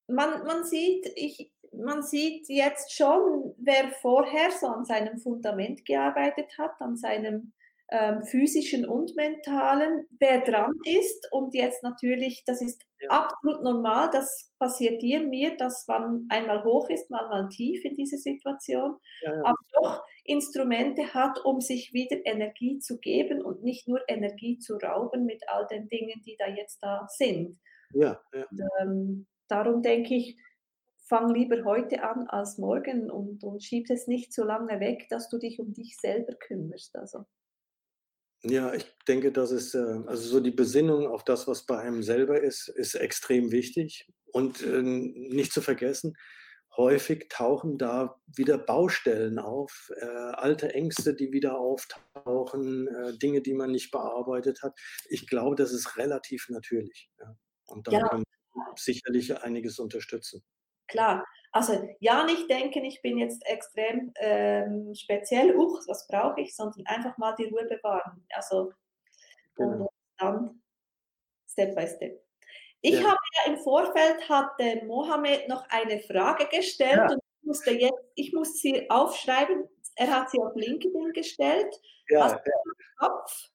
man, 0.10 0.44
man, 0.46 0.64
sieht, 0.64 1.12
ich, 1.16 1.52
man 1.72 2.04
sieht 2.04 2.48
jetzt 2.50 2.94
schon, 2.94 3.54
wer 3.58 3.90
vorher 4.02 4.52
so 4.52 4.68
an 4.68 4.86
seinem 4.86 5.18
Fundament 5.18 5.86
gearbeitet 5.86 6.58
hat, 6.58 6.72
an 6.80 6.96
seinem 6.96 7.54
ähm, 7.92 8.24
physischen 8.24 8.88
und 8.88 9.16
mentalen, 9.16 10.06
wer 10.20 10.42
dran 10.42 10.74
ist 10.86 11.28
und 11.32 11.56
jetzt 11.56 11.82
natürlich, 11.82 12.44
das 12.46 12.62
ist 12.62 12.84
ja. 13.00 13.10
absolut 13.10 13.64
normal, 13.64 14.10
das 14.12 14.52
passiert 14.60 15.02
dir, 15.02 15.22
mir, 15.22 15.58
dass 15.58 15.88
man 15.88 16.26
einmal 16.30 16.64
hoch 16.64 16.90
ist, 16.90 17.10
mal 17.10 17.28
mal 17.30 17.50
tief 17.50 17.84
in 17.84 17.96
diese 17.96 18.18
Situation, 18.18 18.98
ja, 19.24 19.34
ja. 19.34 19.42
aber 19.44 19.58
doch 19.74 20.04
Instrumente 20.24 21.14
hat, 21.16 21.44
um 21.44 21.62
sich 21.62 21.92
wieder 21.92 22.18
Energie 22.26 22.78
zu 22.78 23.00
geben 23.00 23.42
und 23.42 23.64
nicht 23.64 23.88
nur 23.88 24.02
Energie 24.08 24.60
zu 24.60 24.76
rauben 24.76 25.26
mit 25.26 25.42
all 25.48 25.66
den 25.68 25.88
Dingen, 25.90 26.22
die 26.26 26.36
da 26.38 26.48
jetzt 26.48 26.78
da 26.84 27.08
sind. 27.10 27.58
Ja, 27.94 28.22
ja. 28.34 28.46
Und, 28.52 28.62
ähm, 28.82 29.28
darum 29.50 29.82
denke 29.82 30.16
ich, 30.16 30.38
fang 31.10 31.34
lieber 31.34 31.64
heute 31.66 32.04
an 32.04 32.28
als 32.28 32.58
morgen 32.58 33.10
und, 33.10 33.44
und 33.44 33.64
schieb 33.64 33.90
es 33.90 34.08
nicht 34.08 34.32
so 34.32 34.44
lange 34.44 34.80
weg, 34.80 35.08
dass 35.10 35.28
du 35.30 35.40
dich 35.40 35.60
um 35.60 35.74
dich 35.74 35.98
selber 35.98 36.34
kümmerst. 36.36 36.96
Also. 36.96 37.26
Ja, 38.44 38.74
ich 38.74 38.86
denke, 39.08 39.32
das 39.32 39.52
ist, 39.52 39.74
äh, 39.74 40.02
also 40.06 40.30
so 40.30 40.40
die 40.40 40.52
Besinnung 40.52 41.08
auf 41.08 41.24
das, 41.24 41.48
was 41.48 41.66
bei 41.66 41.80
einem 41.80 42.04
selber 42.04 42.42
ist, 42.42 42.70
ist 42.70 42.96
extrem 42.96 43.52
wichtig. 43.52 44.08
Und 44.32 44.62
äh, 44.62 44.82
nicht 44.84 45.52
zu 45.52 45.62
vergessen, 45.62 46.16
häufig 46.78 47.28
tauchen 47.30 47.78
da 47.78 48.22
wieder 48.28 48.60
Baustellen 48.60 49.40
auf, 49.40 49.92
äh, 50.00 50.06
alte 50.06 50.74
Ängste, 50.74 51.16
die 51.16 51.34
wieder 51.34 51.58
auftauchen, 51.58 52.88
äh, 52.88 53.18
Dinge, 53.18 53.42
die 53.42 53.54
man 53.54 53.72
nicht 53.72 53.92
bearbeitet 53.92 54.62
hat. 54.62 54.80
Ich 55.10 55.28
glaube, 55.28 55.56
das 55.56 55.74
ist 55.74 55.98
relativ 55.98 56.48
natürlich. 56.50 57.10
Ja. 57.20 57.36
Und 57.66 57.88
da 57.88 57.92
ja. 57.92 58.24
Sicherlich 58.76 59.36
einiges 59.44 59.80
unterstützen. 59.80 60.44
Klar, 60.88 61.26
also 61.52 61.88
ja, 62.00 62.24
nicht 62.26 62.50
denken, 62.50 62.86
ich 62.86 63.02
bin 63.02 63.18
jetzt 63.18 63.46
extrem 63.48 64.12
ähm, 64.18 64.94
speziell, 64.94 65.56
uch, 65.56 65.82
was 65.88 66.08
brauche 66.08 66.42
ich, 66.42 66.56
sondern 66.56 66.86
einfach 66.86 67.18
mal 67.18 67.36
die 67.36 67.46
Ruhe 67.46 67.66
bewahren. 67.66 68.26
Also 68.34 68.72
genau. 69.56 69.86
und 69.86 69.90
dann 70.18 70.62
Step 71.48 71.76
by 71.76 71.88
Step. 71.88 72.24
Ich 72.82 73.00
ja. 73.00 73.08
habe 73.08 73.18
ja 73.34 73.54
im 73.54 73.60
Vorfeld 73.60 74.30
hatte 74.30 74.86
Mohammed 74.86 75.48
noch 75.48 75.66
eine 75.70 76.00
Frage 76.00 76.48
gestellt 76.48 76.98
ja. 76.98 77.08
und 77.12 77.20
ich 77.20 77.48
musste 77.48 77.72
jetzt, 77.72 78.04
ich 78.16 78.34
muss 78.34 78.58
sie 78.62 78.90
aufschreiben. 78.90 79.68
Er 79.96 80.16
hat 80.16 80.30
sie 80.30 80.40
auf 80.40 80.56
LinkedIn 80.56 81.12
gestellt. 81.14 81.74
Ja, 82.10 82.24
Hast 82.24 82.36
du 82.36 82.50
ja. 82.50 83.08
Kopf? 83.08 83.50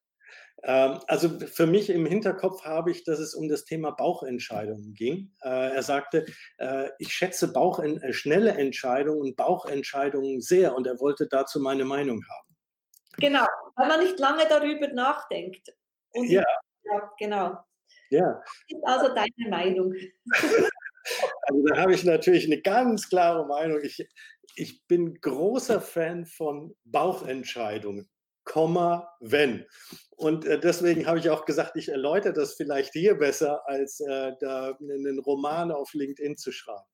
Ähm, 0.67 0.99
also 1.07 1.29
für 1.41 1.67
mich 1.67 1.91
im 1.91 2.07
Hinterkopf 2.07 2.65
habe 2.65 2.91
ich, 2.91 3.05
dass 3.05 3.19
es 3.19 3.35
um 3.35 3.49
das 3.49 3.65
Thema 3.65 3.91
Bauchentscheidungen 3.91 4.95
ging. 4.95 5.31
Äh, 5.43 5.75
er 5.75 5.83
sagte, 5.83 6.25
äh, 6.59 6.89
ich 6.99 7.13
schätze 7.13 7.53
Bauch 7.53 7.81
äh, 7.81 8.13
schnelle 8.13 8.53
Entscheidungen 8.53 9.21
und 9.21 9.37
Bauchentscheidungen 9.37 10.41
sehr 10.41 10.75
und 10.75 10.87
er 10.87 10.99
wollte 11.01 11.27
dazu 11.29 11.61
meine 11.61 11.85
Meinung 11.85 12.23
haben. 12.29 12.57
Genau, 13.19 13.47
weil 13.77 13.89
man 13.89 14.01
nicht 14.01 14.19
lange 14.19 14.45
darüber 14.49 14.89
nachdenkt. 14.89 15.75
Und 16.13 16.29
ja. 16.29 16.43
ja, 16.85 17.13
genau. 17.19 17.59
Ja. 18.11 18.43
Ist 18.69 18.85
also 18.85 19.15
deine 19.15 19.51
Meinung. 19.51 19.95
Also 21.43 21.63
da 21.67 21.77
habe 21.77 21.93
ich 21.93 22.03
natürlich 22.03 22.47
eine 22.47 22.63
ganz 22.63 23.11
klare 23.11 23.47
Meinung. 23.47 23.79
Ich, 23.83 24.09
ich 24.57 24.87
bin 24.87 25.21
großer 25.21 25.83
Fan 25.83 26.25
von 26.25 26.75
Bauchentscheidungen. 26.85 28.09
Komma, 28.45 29.09
wenn. 29.21 29.67
Und 30.17 30.45
äh, 30.45 30.61
deswegen 30.61 31.07
habe 31.07 31.19
ich 31.19 31.31
auch 31.31 31.45
gesagt, 31.45 31.77
ich 31.77 31.89
erläutere 31.89 32.33
das 32.33 32.55
vielleicht 32.55 32.93
hier 32.93 33.17
besser, 33.17 33.67
als 33.67 34.01
äh, 34.01 34.33
da 34.41 34.77
einen 34.81 35.19
Roman 35.19 35.73
auf 35.73 35.93
LinkedIn 35.93 36.37
zu 36.37 36.53
schreiben. 36.53 36.85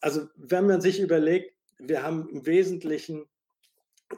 Also 0.00 0.26
wenn 0.36 0.66
man 0.66 0.80
sich 0.80 1.00
überlegt, 1.00 1.54
wir 1.78 2.02
haben 2.02 2.28
im 2.28 2.44
Wesentlichen 2.46 3.24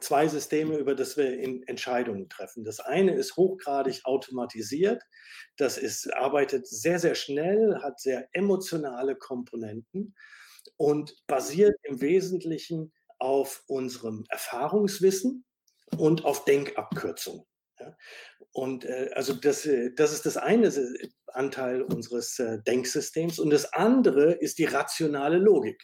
zwei 0.01 0.27
Systeme, 0.27 0.77
über 0.77 0.95
das 0.95 1.15
wir 1.15 1.39
Entscheidungen 1.67 2.27
treffen. 2.27 2.63
Das 2.63 2.79
eine 2.79 3.13
ist 3.13 3.37
hochgradig 3.37 4.01
automatisiert, 4.03 5.01
das 5.57 5.77
ist, 5.77 6.13
arbeitet 6.13 6.67
sehr, 6.67 6.99
sehr 6.99 7.15
schnell, 7.15 7.79
hat 7.81 7.99
sehr 7.99 8.27
emotionale 8.33 9.15
Komponenten 9.15 10.15
und 10.77 11.15
basiert 11.27 11.75
im 11.83 12.01
Wesentlichen 12.01 12.91
auf 13.19 13.63
unserem 13.67 14.25
Erfahrungswissen 14.29 15.45
und 15.97 16.25
auf 16.25 16.45
Denkabkürzungen. 16.45 17.45
Ja? 17.79 17.95
Und 18.51 18.85
äh, 18.85 19.11
also 19.13 19.33
das, 19.33 19.65
äh, 19.65 19.91
das 19.95 20.13
ist 20.13 20.25
das 20.25 20.37
eine 20.37 20.71
Anteil 21.27 21.81
unseres 21.81 22.39
äh, 22.39 22.61
Denksystems 22.63 23.39
und 23.39 23.49
das 23.49 23.73
andere 23.73 24.33
ist 24.33 24.57
die 24.59 24.65
rationale 24.65 25.37
Logik. 25.37 25.81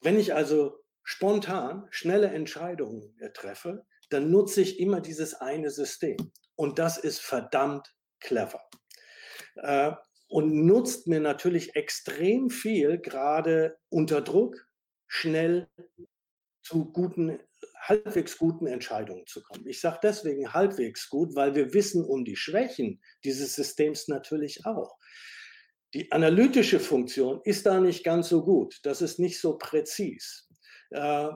Wenn 0.00 0.18
ich 0.18 0.34
also 0.34 0.78
spontan 1.02 1.86
schnelle 1.90 2.28
Entscheidungen 2.28 3.16
äh, 3.20 3.30
treffe, 3.30 3.86
dann 4.10 4.30
nutze 4.30 4.60
ich 4.60 4.80
immer 4.80 5.00
dieses 5.00 5.34
eine 5.34 5.70
System 5.70 6.16
und 6.56 6.78
das 6.78 6.98
ist 6.98 7.20
verdammt 7.20 7.94
clever. 8.20 8.60
Äh, 9.56 9.92
und 10.28 10.66
nutzt 10.66 11.06
mir 11.06 11.20
natürlich 11.20 11.76
extrem 11.76 12.50
viel, 12.50 12.98
gerade 12.98 13.78
unter 13.88 14.20
Druck, 14.20 14.66
schnell 15.06 15.68
zu 16.62 16.90
guten 16.90 17.38
halbwegs 17.88 18.38
guten 18.38 18.66
Entscheidungen 18.66 19.26
zu 19.26 19.42
kommen. 19.42 19.66
Ich 19.66 19.80
sage 19.80 19.98
deswegen 20.02 20.52
halbwegs 20.52 21.08
gut, 21.08 21.34
weil 21.34 21.54
wir 21.54 21.74
wissen 21.74 22.04
um 22.04 22.24
die 22.24 22.36
Schwächen 22.36 23.00
dieses 23.24 23.54
Systems 23.54 24.08
natürlich 24.08 24.64
auch. 24.66 24.96
Die 25.92 26.10
analytische 26.10 26.80
Funktion 26.80 27.40
ist 27.44 27.66
da 27.66 27.80
nicht 27.80 28.04
ganz 28.04 28.28
so 28.28 28.44
gut. 28.44 28.80
Das 28.82 29.00
ist 29.02 29.18
nicht 29.18 29.40
so 29.40 29.56
präzis. 29.58 30.48
Äh, 30.90 31.28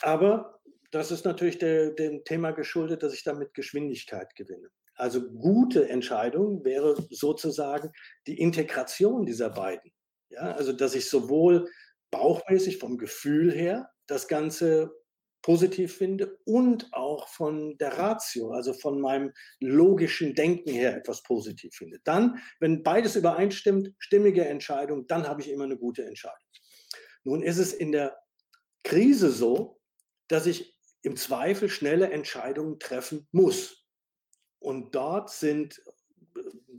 aber 0.00 0.60
das 0.90 1.10
ist 1.10 1.24
natürlich 1.24 1.58
dem 1.58 2.24
Thema 2.24 2.52
geschuldet, 2.52 3.02
dass 3.02 3.12
ich 3.12 3.24
damit 3.24 3.52
Geschwindigkeit 3.52 4.34
gewinne. 4.34 4.70
Also 4.94 5.30
gute 5.30 5.88
Entscheidung 5.88 6.64
wäre 6.64 6.96
sozusagen 7.10 7.92
die 8.26 8.38
Integration 8.38 9.26
dieser 9.26 9.50
beiden. 9.50 9.92
Ja, 10.30 10.52
also 10.52 10.72
dass 10.72 10.94
ich 10.94 11.08
sowohl 11.08 11.70
bauchmäßig 12.10 12.78
vom 12.78 12.98
Gefühl 12.98 13.52
her 13.52 13.90
das 14.06 14.28
Ganze 14.28 14.90
positiv 15.48 15.96
finde 15.96 16.38
und 16.44 16.92
auch 16.92 17.26
von 17.28 17.78
der 17.78 17.96
Ratio, 17.96 18.50
also 18.50 18.74
von 18.74 19.00
meinem 19.00 19.32
logischen 19.60 20.34
Denken 20.34 20.68
her 20.68 20.94
etwas 20.94 21.22
positiv 21.22 21.74
finde. 21.74 22.00
Dann, 22.04 22.38
wenn 22.60 22.82
beides 22.82 23.16
übereinstimmt, 23.16 23.94
stimmige 23.98 24.44
Entscheidung, 24.44 25.06
dann 25.06 25.26
habe 25.26 25.40
ich 25.40 25.48
immer 25.48 25.64
eine 25.64 25.78
gute 25.78 26.04
Entscheidung. 26.04 26.36
Nun 27.24 27.42
ist 27.42 27.56
es 27.56 27.72
in 27.72 27.92
der 27.92 28.18
Krise 28.84 29.30
so, 29.30 29.80
dass 30.28 30.44
ich 30.44 30.76
im 31.00 31.16
Zweifel 31.16 31.70
schnelle 31.70 32.10
Entscheidungen 32.10 32.78
treffen 32.78 33.26
muss. 33.32 33.86
Und 34.58 34.94
dort 34.94 35.30
sind, 35.30 35.80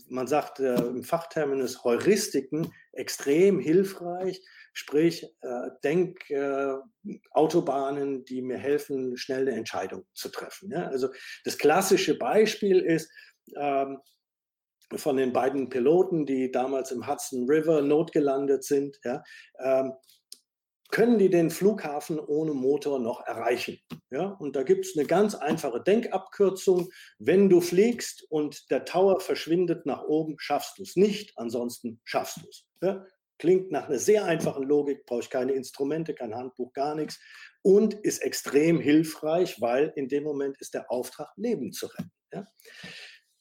man 0.09 0.27
sagt 0.27 0.59
äh, 0.59 0.75
im 0.75 1.03
Fachterminus 1.03 1.83
Heuristiken, 1.83 2.73
extrem 2.93 3.59
hilfreich, 3.59 4.41
Sprich, 4.73 5.25
äh, 5.41 5.69
Denkautobahnen, 5.83 8.21
äh, 8.21 8.23
die 8.23 8.41
mir 8.41 8.57
helfen, 8.57 9.17
schnell 9.17 9.41
eine 9.41 9.57
Entscheidung 9.57 10.05
zu 10.13 10.29
treffen. 10.29 10.71
Ja? 10.71 10.87
Also 10.87 11.09
das 11.43 11.57
klassische 11.57 12.17
Beispiel 12.17 12.79
ist, 12.79 13.11
ähm, 13.57 13.99
von 14.95 15.17
den 15.17 15.33
beiden 15.33 15.67
Piloten, 15.69 16.25
die 16.25 16.49
damals 16.49 16.91
im 16.91 17.05
Hudson 17.07 17.49
River 17.49 17.81
notgelandet 17.81 18.63
sind, 18.63 18.97
ja, 19.03 19.21
ähm, 19.59 19.91
können 20.89 21.19
die 21.19 21.29
den 21.29 21.49
Flughafen 21.49 22.19
ohne 22.19 22.53
Motor 22.53 22.99
noch 22.99 23.25
erreichen? 23.25 23.79
Ja, 24.09 24.27
und 24.27 24.55
da 24.55 24.63
gibt 24.63 24.85
es 24.85 24.97
eine 24.97 25.05
ganz 25.05 25.35
einfache 25.35 25.81
Denkabkürzung. 25.81 26.89
Wenn 27.19 27.49
du 27.49 27.61
fliegst 27.61 28.25
und 28.29 28.69
der 28.71 28.85
Tower 28.85 29.19
verschwindet 29.19 29.85
nach 29.85 30.03
oben, 30.03 30.35
schaffst 30.39 30.79
du 30.79 30.83
es 30.83 30.95
nicht, 30.95 31.33
ansonsten 31.37 32.01
schaffst 32.03 32.37
du 32.37 32.47
es. 32.49 32.65
Ja, 32.81 33.05
klingt 33.37 33.71
nach 33.71 33.87
einer 33.87 33.99
sehr 33.99 34.25
einfachen 34.25 34.63
Logik, 34.63 35.05
brauche 35.05 35.21
ich 35.21 35.29
keine 35.29 35.53
Instrumente, 35.53 36.13
kein 36.13 36.35
Handbuch, 36.35 36.73
gar 36.73 36.95
nichts 36.95 37.19
und 37.61 37.93
ist 37.93 38.19
extrem 38.19 38.79
hilfreich, 38.79 39.61
weil 39.61 39.91
in 39.95 40.07
dem 40.07 40.23
Moment 40.23 40.57
ist 40.59 40.73
der 40.73 40.89
Auftrag, 40.91 41.29
Leben 41.35 41.71
zu 41.71 41.87
retten. 41.87 42.11
Ja? 42.33 42.47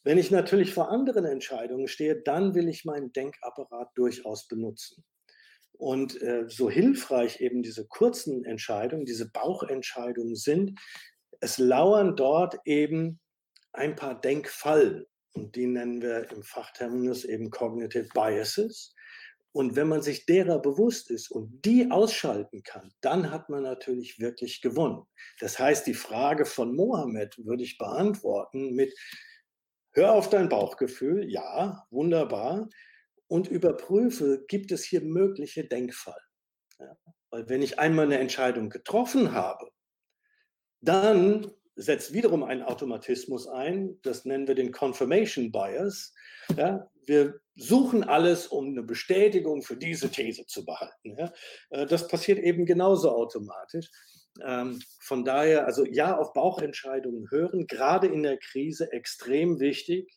Wenn 0.05 0.19
ich 0.19 0.31
natürlich 0.31 0.73
vor 0.73 0.91
anderen 0.91 1.25
Entscheidungen 1.25 1.89
stehe, 1.89 2.21
dann 2.23 2.55
will 2.55 2.69
ich 2.69 2.85
meinen 2.85 3.13
Denkapparat 3.13 3.91
durchaus 3.95 4.49
benutzen. 4.49 5.05
Und 5.79 6.21
äh, 6.21 6.45
so 6.49 6.69
hilfreich 6.69 7.41
eben 7.41 7.63
diese 7.63 7.87
kurzen 7.87 8.45
Entscheidungen, 8.45 9.07
diese 9.07 9.31
Bauchentscheidungen 9.31 10.35
sind, 10.35 10.79
es 11.41 11.59
lauern 11.59 12.17
dort 12.17 12.57
eben 12.65 13.21
ein 13.73 13.95
paar 13.95 14.21
Denkfallen. 14.21 15.07
Und 15.35 15.55
die 15.55 15.67
nennen 15.67 16.03
wir 16.03 16.31
im 16.33 16.43
Fachterminus 16.43 17.25
eben 17.25 17.51
Cognitive 17.51 18.09
Biases. 18.13 18.93
Und 19.53 19.77
wenn 19.77 19.89
man 19.89 20.03
sich 20.03 20.27
derer 20.27 20.61
bewusst 20.61 21.11
ist 21.11 21.31
und 21.31 21.65
die 21.65 21.91
ausschalten 21.91 22.63
kann, 22.65 22.93
dann 23.01 23.31
hat 23.31 23.49
man 23.49 23.63
natürlich 23.63 24.19
wirklich 24.19 24.61
gewonnen. 24.61 25.05
Das 25.41 25.59
heißt, 25.59 25.87
die 25.87 25.95
Frage 25.95 26.45
von 26.45 26.75
Mohammed 26.75 27.39
würde 27.39 27.63
ich 27.63 27.79
beantworten 27.79 28.75
mit, 28.75 28.93
hör 29.93 30.13
auf 30.13 30.29
dein 30.29 30.49
Bauchgefühl, 30.49 31.31
ja, 31.31 31.87
wunderbar, 31.91 32.69
und 33.29 33.49
überprüfe, 33.49 34.45
gibt 34.49 34.73
es 34.73 34.85
hier 34.85 35.03
mögliche 35.03 35.65
Denkfall. 35.65 36.21
Ja, 36.79 36.97
weil 37.31 37.49
wenn 37.49 37.63
ich 37.63 37.79
einmal 37.79 38.07
eine 38.07 38.19
Entscheidung 38.19 38.71
getroffen 38.71 39.33
habe, 39.33 39.71
dann 40.81 41.51
setzt 41.77 42.13
wiederum 42.13 42.43
ein 42.43 42.63
Automatismus 42.63 43.47
ein, 43.47 44.01
das 44.03 44.25
nennen 44.25 44.49
wir 44.49 44.55
den 44.55 44.73
Confirmation 44.73 45.53
Bias. 45.53 46.13
Ja, 46.57 46.91
wir 47.07 47.41
suchen 47.55 48.05
alles, 48.05 48.49
um 48.49 48.69
eine 48.69 48.83
Bestätigung 48.83 49.63
für 49.63 49.77
diese 49.77 50.11
These 50.11 50.47
zu 50.47 50.65
behalten. 50.65 51.17
Ja. 51.17 51.33
Äh, 51.71 51.87
das 51.87 52.09
passiert 52.09 52.39
eben 52.39 52.67
genauso 52.67 53.11
automatisch. 53.11 53.91
Ähm, 54.45 54.81
von 55.01 55.25
daher, 55.25 55.67
also 55.67 55.85
ja, 55.85 56.17
auf 56.17 56.33
Bauchentscheidungen 56.33 57.31
hören, 57.31 57.67
gerade 57.67 58.07
in 58.07 58.23
der 58.23 58.39
Krise 58.39 58.93
extrem 58.93 59.59
wichtig, 59.61 60.13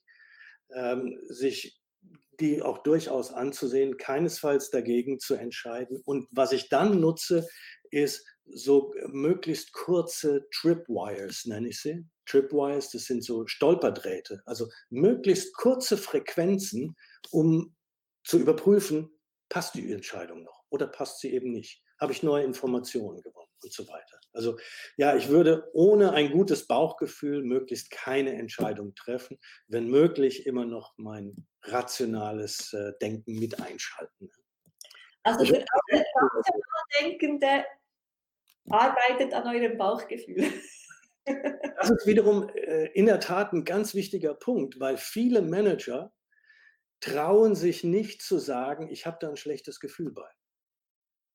ähm, 0.73 1.19
sich 1.27 1.80
die 2.39 2.61
auch 2.61 2.79
durchaus 2.79 3.31
anzusehen, 3.31 3.97
keinesfalls 3.97 4.69
dagegen 4.69 5.19
zu 5.19 5.35
entscheiden. 5.35 6.01
Und 6.05 6.27
was 6.31 6.51
ich 6.51 6.69
dann 6.69 6.99
nutze, 6.99 7.47
ist 7.91 8.25
so 8.45 8.93
möglichst 9.07 9.73
kurze 9.73 10.47
Tripwires, 10.51 11.45
nenne 11.45 11.69
ich 11.69 11.81
sie. 11.81 12.05
Tripwires, 12.25 12.89
das 12.91 13.05
sind 13.05 13.23
so 13.23 13.45
Stolperdrähte, 13.47 14.41
also 14.45 14.67
möglichst 14.89 15.55
kurze 15.55 15.97
Frequenzen, 15.97 16.95
um 17.31 17.75
zu 18.23 18.39
überprüfen, 18.39 19.09
passt 19.49 19.75
die 19.75 19.91
Entscheidung 19.91 20.43
noch 20.43 20.63
oder 20.69 20.87
passt 20.87 21.19
sie 21.19 21.33
eben 21.33 21.51
nicht? 21.51 21.83
Habe 21.99 22.13
ich 22.13 22.23
neue 22.23 22.45
Informationen 22.45 23.21
gewonnen 23.21 23.40
und 23.63 23.73
so 23.73 23.87
weiter. 23.87 24.19
Also 24.33 24.57
ja, 24.97 25.15
ich 25.15 25.29
würde 25.29 25.69
ohne 25.73 26.13
ein 26.13 26.31
gutes 26.31 26.67
Bauchgefühl 26.67 27.43
möglichst 27.43 27.91
keine 27.91 28.33
Entscheidung 28.33 28.95
treffen, 28.95 29.39
wenn 29.67 29.87
möglich 29.87 30.45
immer 30.45 30.65
noch 30.65 30.93
mein 30.97 31.47
rationales 31.63 32.73
äh, 32.73 32.93
Denken 33.01 33.39
mit 33.39 33.59
einschalten. 33.61 34.31
Also 35.23 35.45
für 35.45 35.63
alle 35.89 36.05
Denkende 36.99 37.65
arbeitet 38.69 39.33
an 39.33 39.47
eurem 39.47 39.77
Bauchgefühl. 39.77 40.45
Das 41.77 41.91
ist 41.91 42.07
wiederum 42.07 42.49
äh, 42.49 42.87
in 42.93 43.05
der 43.05 43.19
Tat 43.19 43.53
ein 43.53 43.63
ganz 43.63 43.93
wichtiger 43.93 44.33
Punkt, 44.33 44.79
weil 44.79 44.97
viele 44.97 45.43
Manager 45.43 46.11
trauen 46.99 47.55
sich 47.55 47.83
nicht 47.83 48.23
zu 48.23 48.39
sagen, 48.39 48.89
ich 48.89 49.05
habe 49.05 49.17
da 49.19 49.29
ein 49.29 49.37
schlechtes 49.37 49.79
Gefühl 49.79 50.11
bei. 50.11 50.27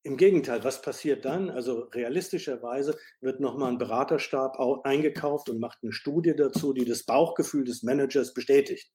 Im 0.07 0.17
Gegenteil, 0.17 0.63
was 0.63 0.83
passiert 0.83 1.25
dann? 1.25 1.51
Also 1.51 1.81
realistischerweise 1.93 2.97
wird 3.21 3.41
nochmal 3.41 3.73
ein 3.73 3.79
Beraterstab 3.79 4.57
eingekauft 4.85 5.49
und 5.49 5.59
macht 5.59 5.79
eine 5.83 5.93
Studie 5.93 6.33
dazu, 6.37 6.73
die 6.73 6.85
das 6.85 7.03
Bauchgefühl 7.03 7.65
des 7.65 7.83
Managers 7.83 8.33
bestätigt. 8.33 8.89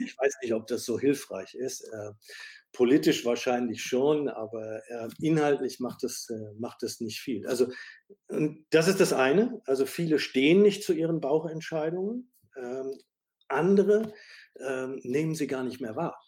Ich 0.00 0.16
weiß 0.16 0.36
nicht, 0.42 0.54
ob 0.54 0.66
das 0.66 0.86
so 0.86 0.98
hilfreich 0.98 1.52
ist. 1.52 1.82
Äh, 1.82 2.12
politisch 2.72 3.26
wahrscheinlich 3.26 3.82
schon, 3.82 4.30
aber 4.30 4.80
äh, 4.88 5.08
inhaltlich 5.20 5.78
macht 5.78 6.02
es, 6.04 6.30
äh, 6.30 6.54
macht 6.58 6.82
nicht 7.00 7.20
viel. 7.20 7.46
Also 7.46 7.70
das 8.70 8.88
ist 8.88 9.00
das 9.00 9.12
eine. 9.12 9.60
Also 9.66 9.84
viele 9.84 10.18
stehen 10.18 10.62
nicht 10.62 10.84
zu 10.84 10.94
ihren 10.94 11.20
Bauchentscheidungen. 11.20 12.32
Ähm, 12.56 12.96
andere 13.48 14.14
ähm, 14.58 15.00
nehmen 15.02 15.34
sie 15.34 15.48
gar 15.48 15.64
nicht 15.64 15.82
mehr 15.82 15.96
wahr. 15.96 16.18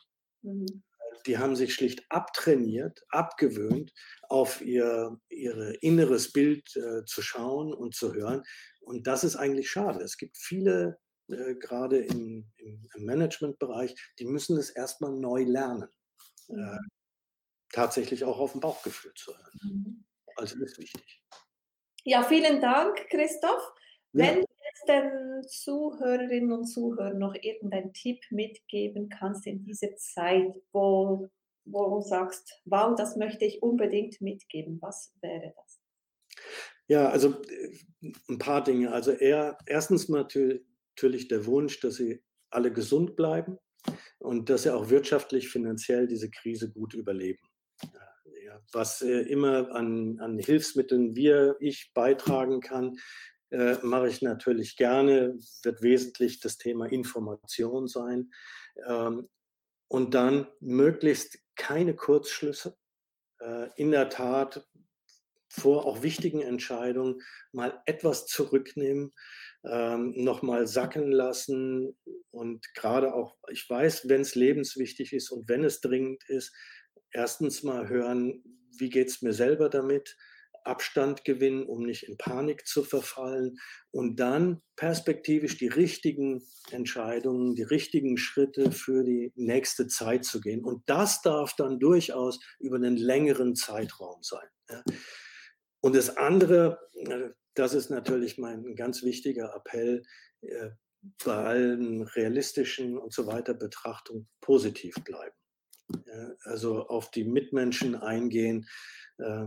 Mhm 0.43 0.83
die 1.25 1.39
haben 1.39 1.57
sich 1.57 1.75
schlicht 1.75 2.05
abtrainiert, 2.09 3.05
abgewöhnt, 3.11 3.93
auf 4.29 4.61
ihr 4.61 5.19
ihre 5.29 5.75
inneres 5.77 6.33
Bild 6.33 6.75
äh, 6.77 7.05
zu 7.05 7.23
schauen 7.23 7.73
und 7.73 7.95
zu 7.95 8.15
hören. 8.15 8.43
Und 8.81 9.07
das 9.07 9.25
ist 9.25 9.37
eigentlich 9.37 9.71
schade. 9.71 10.03
Es 10.03 10.17
gibt 10.17 10.37
viele, 10.37 10.99
äh, 11.29 11.55
gerade 11.55 11.99
im, 11.99 12.51
im, 12.57 12.89
im 12.95 13.05
Managementbereich, 13.05 13.95
die 14.19 14.27
müssen 14.27 14.57
es 14.57 14.71
erstmal 14.71 15.13
neu 15.13 15.43
lernen. 15.43 15.89
Äh, 16.49 16.55
mhm. 16.55 16.89
tatsächlich 17.73 18.25
auch 18.25 18.39
auf 18.39 18.53
dem 18.53 18.61
Bauchgefühl 18.61 19.13
zu 19.15 19.37
hören. 19.37 19.61
Mhm. 19.63 20.05
Also 20.37 20.59
das 20.59 20.73
ist 20.73 20.79
wichtig. 20.79 21.23
Ja, 22.05 22.23
vielen 22.23 22.61
Dank, 22.61 23.09
Christoph. 23.11 23.73
Ja. 24.13 24.37
Jetzt 24.77 24.89
den 24.89 25.43
Zuhörerinnen 25.47 26.53
und 26.53 26.65
Zuhörern 26.67 27.19
noch 27.19 27.35
irgendeinen 27.35 27.93
Tipp 27.93 28.21
mitgeben 28.31 29.09
kannst 29.09 29.47
in 29.47 29.65
dieser 29.65 29.95
Zeit, 29.97 30.55
wo, 30.73 31.31
wo 31.65 31.97
du 31.97 32.01
sagst, 32.01 32.61
wow, 32.65 32.95
das 32.97 33.17
möchte 33.17 33.45
ich 33.45 33.63
unbedingt 33.63 34.21
mitgeben, 34.21 34.79
was 34.81 35.15
wäre 35.21 35.55
das? 35.57 35.81
Ja, 36.89 37.09
also 37.09 37.43
äh, 37.43 38.11
ein 38.29 38.39
paar 38.39 38.63
Dinge. 38.63 38.93
Also 38.93 39.13
eher, 39.13 39.59
erstens 39.67 40.09
natürlich 40.09 41.29
der 41.29 41.47
Wunsch, 41.47 41.81
dass 41.81 41.97
sie 41.97 42.23
alle 42.51 42.73
gesund 42.73 43.17
bleiben 43.17 43.59
und 44.19 44.51
dass 44.51 44.65
sie 44.65 44.75
auch 44.75 44.91
wirtschaftlich, 44.91 45.49
finanziell 45.49 46.07
diese 46.07 46.31
Krise 46.31 46.71
gut 46.71 46.95
überleben. 46.95 47.43
Ja, 48.45 48.61
was 48.73 49.03
äh, 49.03 49.23
immer 49.23 49.73
an, 49.73 50.21
an 50.21 50.39
Hilfsmitteln 50.39 51.17
wir, 51.17 51.57
ich 51.61 51.91
beitragen 51.95 52.61
kann, 52.61 52.97
äh, 53.51 53.77
mache 53.83 54.09
ich 54.09 54.23
natürlich 54.23 54.77
gerne, 54.77 55.39
wird 55.63 55.83
wesentlich 55.83 56.41
das 56.41 56.59
Thema 56.59 56.87
Information 56.87 57.87
sein. 57.87 58.31
Ähm, 58.87 59.29
und 59.89 60.15
dann 60.15 60.49
möglichst 60.61 61.39
keine 61.55 61.95
Kurzschlüsse. 61.95 62.77
Äh, 63.41 63.69
in 63.77 63.91
der 63.91 64.09
Tat 64.09 64.67
vor 65.49 65.87
auch 65.87 66.03
wichtigen 66.03 66.43
Entscheidungen 66.43 67.23
mal 67.53 67.81
etwas 67.87 68.27
zurücknehmen, 68.27 69.13
ähm, 69.65 70.13
nochmal 70.17 70.67
sacken 70.67 71.11
lassen 71.11 71.97
und 72.31 72.75
gerade 72.75 73.15
auch, 73.15 73.37
ich 73.51 73.69
weiß, 73.69 74.09
wenn 74.09 74.21
es 74.21 74.35
lebenswichtig 74.35 75.13
ist 75.13 75.31
und 75.31 75.49
wenn 75.49 75.65
es 75.65 75.81
dringend 75.81 76.23
ist, 76.29 76.55
erstens 77.11 77.63
mal 77.63 77.89
hören, 77.89 78.43
wie 78.79 78.91
geht 78.91 79.09
es 79.09 79.23
mir 79.23 79.33
selber 79.33 79.69
damit, 79.69 80.17
Abstand 80.67 81.25
gewinnen, 81.25 81.65
um 81.65 81.85
nicht 81.85 82.03
in 82.05 82.17
Panik 82.17 82.67
zu 82.67 82.85
verfallen 82.85 83.59
und 83.91 84.17
dann 84.21 84.63
perspektivisch 84.77 85.59
die 85.59 85.69
richtigen 85.69 86.43
Entscheidungen, 86.71 87.55
die 87.55 87.63
richtigen 87.63 88.17
Schritte 88.17 88.73
für 88.73 89.05
die 89.05 89.33
nächste 89.35 89.87
Zeit 89.87 90.25
zu 90.25 90.41
gehen. 90.41 90.65
Und 90.65 90.83
das 90.87 91.23
darf 91.23 91.55
dann 91.57 91.79
durchaus 91.79 92.41
über 92.59 92.77
einen 92.77 92.97
längeren 92.97 93.55
Zeitraum 93.55 94.23
sein. 94.23 94.49
Und 95.81 95.95
das 95.95 96.17
andere, 96.17 96.79
äh, 96.95 97.31
das 97.55 97.75
ist 97.75 97.91
natürlich 97.91 98.39
mein 98.39 98.75
ganz 98.75 99.03
wichtiger 99.03 99.55
Appell, 99.55 100.03
äh, 100.41 100.71
bei 101.25 101.35
allen 101.35 102.03
realistischen 102.03 102.99
und 102.99 103.13
so 103.13 103.27
weiter 103.27 103.55
Betrachtung 103.55 104.27
positiv 104.41 104.97
bleiben. 105.05 105.37
Also 106.43 106.89
auf 106.89 107.13
die 107.13 107.23
Mitmenschen 107.23 107.95
eingehen, 107.95 108.67
äh, 109.19 109.47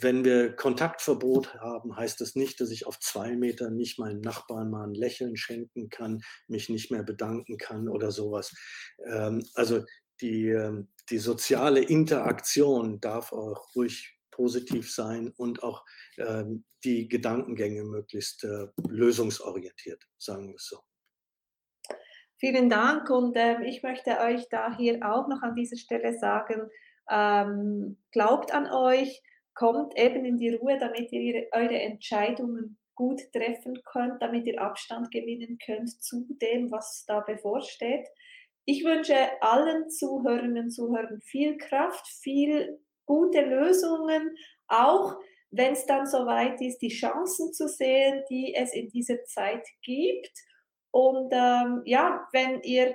wenn 0.00 0.24
wir 0.24 0.54
Kontaktverbot 0.56 1.54
haben, 1.54 1.96
heißt 1.96 2.20
das 2.20 2.34
nicht, 2.34 2.60
dass 2.60 2.70
ich 2.70 2.86
auf 2.86 2.98
zwei 2.98 3.36
Metern 3.36 3.76
nicht 3.76 3.98
meinem 3.98 4.20
Nachbarn 4.20 4.70
mal 4.70 4.84
ein 4.84 4.94
Lächeln 4.94 5.36
schenken 5.36 5.88
kann, 5.88 6.20
mich 6.48 6.68
nicht 6.68 6.90
mehr 6.90 7.04
bedanken 7.04 7.58
kann 7.58 7.88
oder 7.88 8.10
sowas. 8.10 8.52
Ähm, 9.06 9.44
also 9.54 9.84
die, 10.20 10.48
ähm, 10.48 10.88
die 11.10 11.18
soziale 11.18 11.80
Interaktion 11.80 13.00
darf 13.00 13.32
auch 13.32 13.74
ruhig 13.76 14.18
positiv 14.32 14.92
sein 14.92 15.32
und 15.36 15.62
auch 15.62 15.84
ähm, 16.16 16.64
die 16.84 17.08
Gedankengänge 17.08 17.84
möglichst 17.84 18.44
äh, 18.44 18.66
lösungsorientiert, 18.88 20.04
sagen 20.16 20.48
wir 20.48 20.56
es 20.56 20.66
so. 20.66 20.78
Vielen 22.40 22.68
Dank 22.68 23.10
und 23.10 23.36
ähm, 23.36 23.62
ich 23.62 23.82
möchte 23.82 24.18
euch 24.20 24.48
da 24.48 24.76
hier 24.76 25.00
auch 25.02 25.28
noch 25.28 25.42
an 25.42 25.56
dieser 25.56 25.76
Stelle 25.76 26.16
sagen, 26.18 26.68
ähm, 27.10 27.98
glaubt 28.12 28.52
an 28.52 28.70
euch, 28.70 29.22
kommt 29.58 29.98
eben 29.98 30.24
in 30.24 30.38
die 30.38 30.54
Ruhe, 30.54 30.78
damit 30.78 31.10
ihr 31.10 31.48
eure 31.52 31.80
Entscheidungen 31.80 32.78
gut 32.94 33.20
treffen 33.32 33.80
könnt, 33.84 34.22
damit 34.22 34.46
ihr 34.46 34.60
Abstand 34.60 35.10
gewinnen 35.10 35.58
könnt 35.64 35.90
zu 36.02 36.26
dem, 36.40 36.70
was 36.70 37.04
da 37.06 37.20
bevorsteht. 37.20 38.06
Ich 38.64 38.84
wünsche 38.84 39.16
allen 39.40 39.90
Zuhörerinnen 39.90 40.64
und 40.64 40.70
Zuhörern 40.70 41.20
viel 41.22 41.56
Kraft, 41.56 42.06
viel 42.22 42.80
gute 43.04 43.40
Lösungen, 43.40 44.36
auch 44.68 45.16
wenn 45.50 45.72
es 45.72 45.86
dann 45.86 46.06
soweit 46.06 46.60
ist, 46.60 46.78
die 46.78 46.88
Chancen 46.88 47.52
zu 47.52 47.66
sehen, 47.66 48.22
die 48.30 48.54
es 48.54 48.74
in 48.74 48.88
dieser 48.90 49.24
Zeit 49.24 49.66
gibt. 49.82 50.32
Und 50.92 51.32
ähm, 51.32 51.82
ja, 51.84 52.28
wenn 52.32 52.62
ihr 52.62 52.94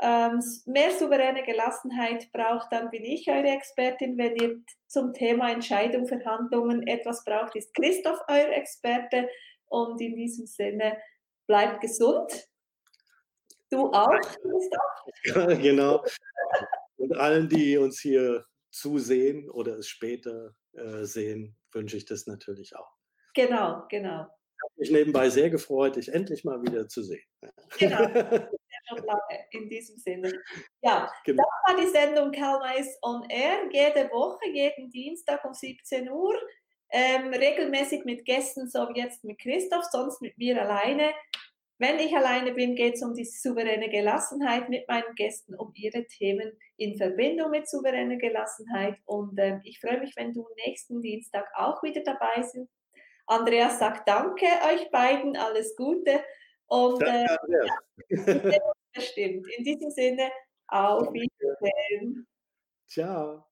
mehr 0.00 0.90
souveräne 0.98 1.42
Gelassenheit 1.44 2.30
braucht, 2.32 2.72
dann 2.72 2.90
bin 2.90 3.04
ich 3.04 3.28
eure 3.28 3.48
Expertin. 3.48 4.18
Wenn 4.18 4.36
ihr 4.36 4.60
zum 4.88 5.12
Thema 5.12 5.50
Entscheidung, 5.50 6.06
Verhandlungen 6.06 6.86
etwas 6.86 7.24
braucht, 7.24 7.56
ist 7.56 7.74
Christoph 7.74 8.18
euer 8.28 8.50
Experte. 8.50 9.28
Und 9.66 10.00
in 10.00 10.14
diesem 10.14 10.46
Sinne, 10.46 10.98
bleibt 11.46 11.80
gesund. 11.80 12.48
Du 13.70 13.90
auch, 13.92 14.10
Christoph? 14.20 15.58
genau. 15.62 16.04
Und 16.96 17.16
allen, 17.16 17.48
die 17.48 17.76
uns 17.76 18.00
hier 18.00 18.44
zusehen 18.70 19.50
oder 19.50 19.78
es 19.78 19.88
später 19.88 20.54
äh, 20.72 21.04
sehen, 21.04 21.56
wünsche 21.72 21.96
ich 21.96 22.04
das 22.04 22.26
natürlich 22.26 22.76
auch. 22.76 22.90
Genau, 23.34 23.84
genau. 23.88 24.26
Ich 24.26 24.62
habe 24.62 24.74
mich 24.76 24.90
nebenbei 24.90 25.28
sehr 25.28 25.50
gefreut, 25.50 25.96
dich 25.96 26.08
endlich 26.08 26.44
mal 26.44 26.62
wieder 26.62 26.88
zu 26.88 27.02
sehen. 27.02 27.24
Genau, 27.78 27.98
schon 28.86 29.04
lange 29.04 29.46
in 29.50 29.68
diesem 29.68 29.96
Sinne. 29.98 30.32
Ja, 30.82 31.10
genau. 31.24 31.42
das 31.42 31.76
war 31.76 31.82
die 31.82 31.90
Sendung 31.90 32.30
Calmais 32.32 32.98
on 33.02 33.28
Air, 33.28 33.68
jede 33.70 34.10
Woche, 34.10 34.48
jeden 34.52 34.90
Dienstag 34.90 35.44
um 35.44 35.54
17 35.54 36.10
Uhr. 36.10 36.34
Ähm, 36.90 37.32
regelmäßig 37.32 38.04
mit 38.04 38.24
Gästen, 38.24 38.68
so 38.68 38.88
wie 38.88 39.00
jetzt 39.00 39.24
mit 39.24 39.40
Christoph, 39.40 39.84
sonst 39.90 40.20
mit 40.20 40.38
mir 40.38 40.60
alleine. 40.62 41.12
Wenn 41.78 41.98
ich 41.98 42.16
alleine 42.16 42.52
bin, 42.52 42.76
geht 42.76 42.94
es 42.94 43.02
um 43.02 43.14
die 43.14 43.24
souveräne 43.24 43.88
Gelassenheit 43.88 44.68
mit 44.68 44.86
meinen 44.86 45.14
Gästen, 45.16 45.56
um 45.56 45.72
ihre 45.74 46.06
Themen 46.06 46.52
in 46.76 46.96
Verbindung 46.96 47.50
mit 47.50 47.68
souveräner 47.68 48.16
Gelassenheit. 48.16 48.96
Und 49.06 49.36
äh, 49.38 49.58
ich 49.64 49.80
freue 49.80 49.98
mich, 49.98 50.14
wenn 50.14 50.32
du 50.32 50.46
nächsten 50.64 51.02
Dienstag 51.02 51.46
auch 51.56 51.82
wieder 51.82 52.02
dabei 52.02 52.36
bist. 52.36 52.56
Andreas 53.26 53.78
sagt 53.78 54.08
Danke 54.08 54.46
euch 54.72 54.90
beiden, 54.90 55.36
alles 55.36 55.74
Gute. 55.76 56.22
Und 56.68 57.02
äh, 57.02 57.26
ja, 57.48 58.72
bestimmt. 58.92 59.46
In 59.58 59.64
diesem 59.64 59.90
Sinne, 59.90 60.30
auf 60.68 61.12
Wiedersehen. 61.12 62.26
Ciao. 62.88 63.46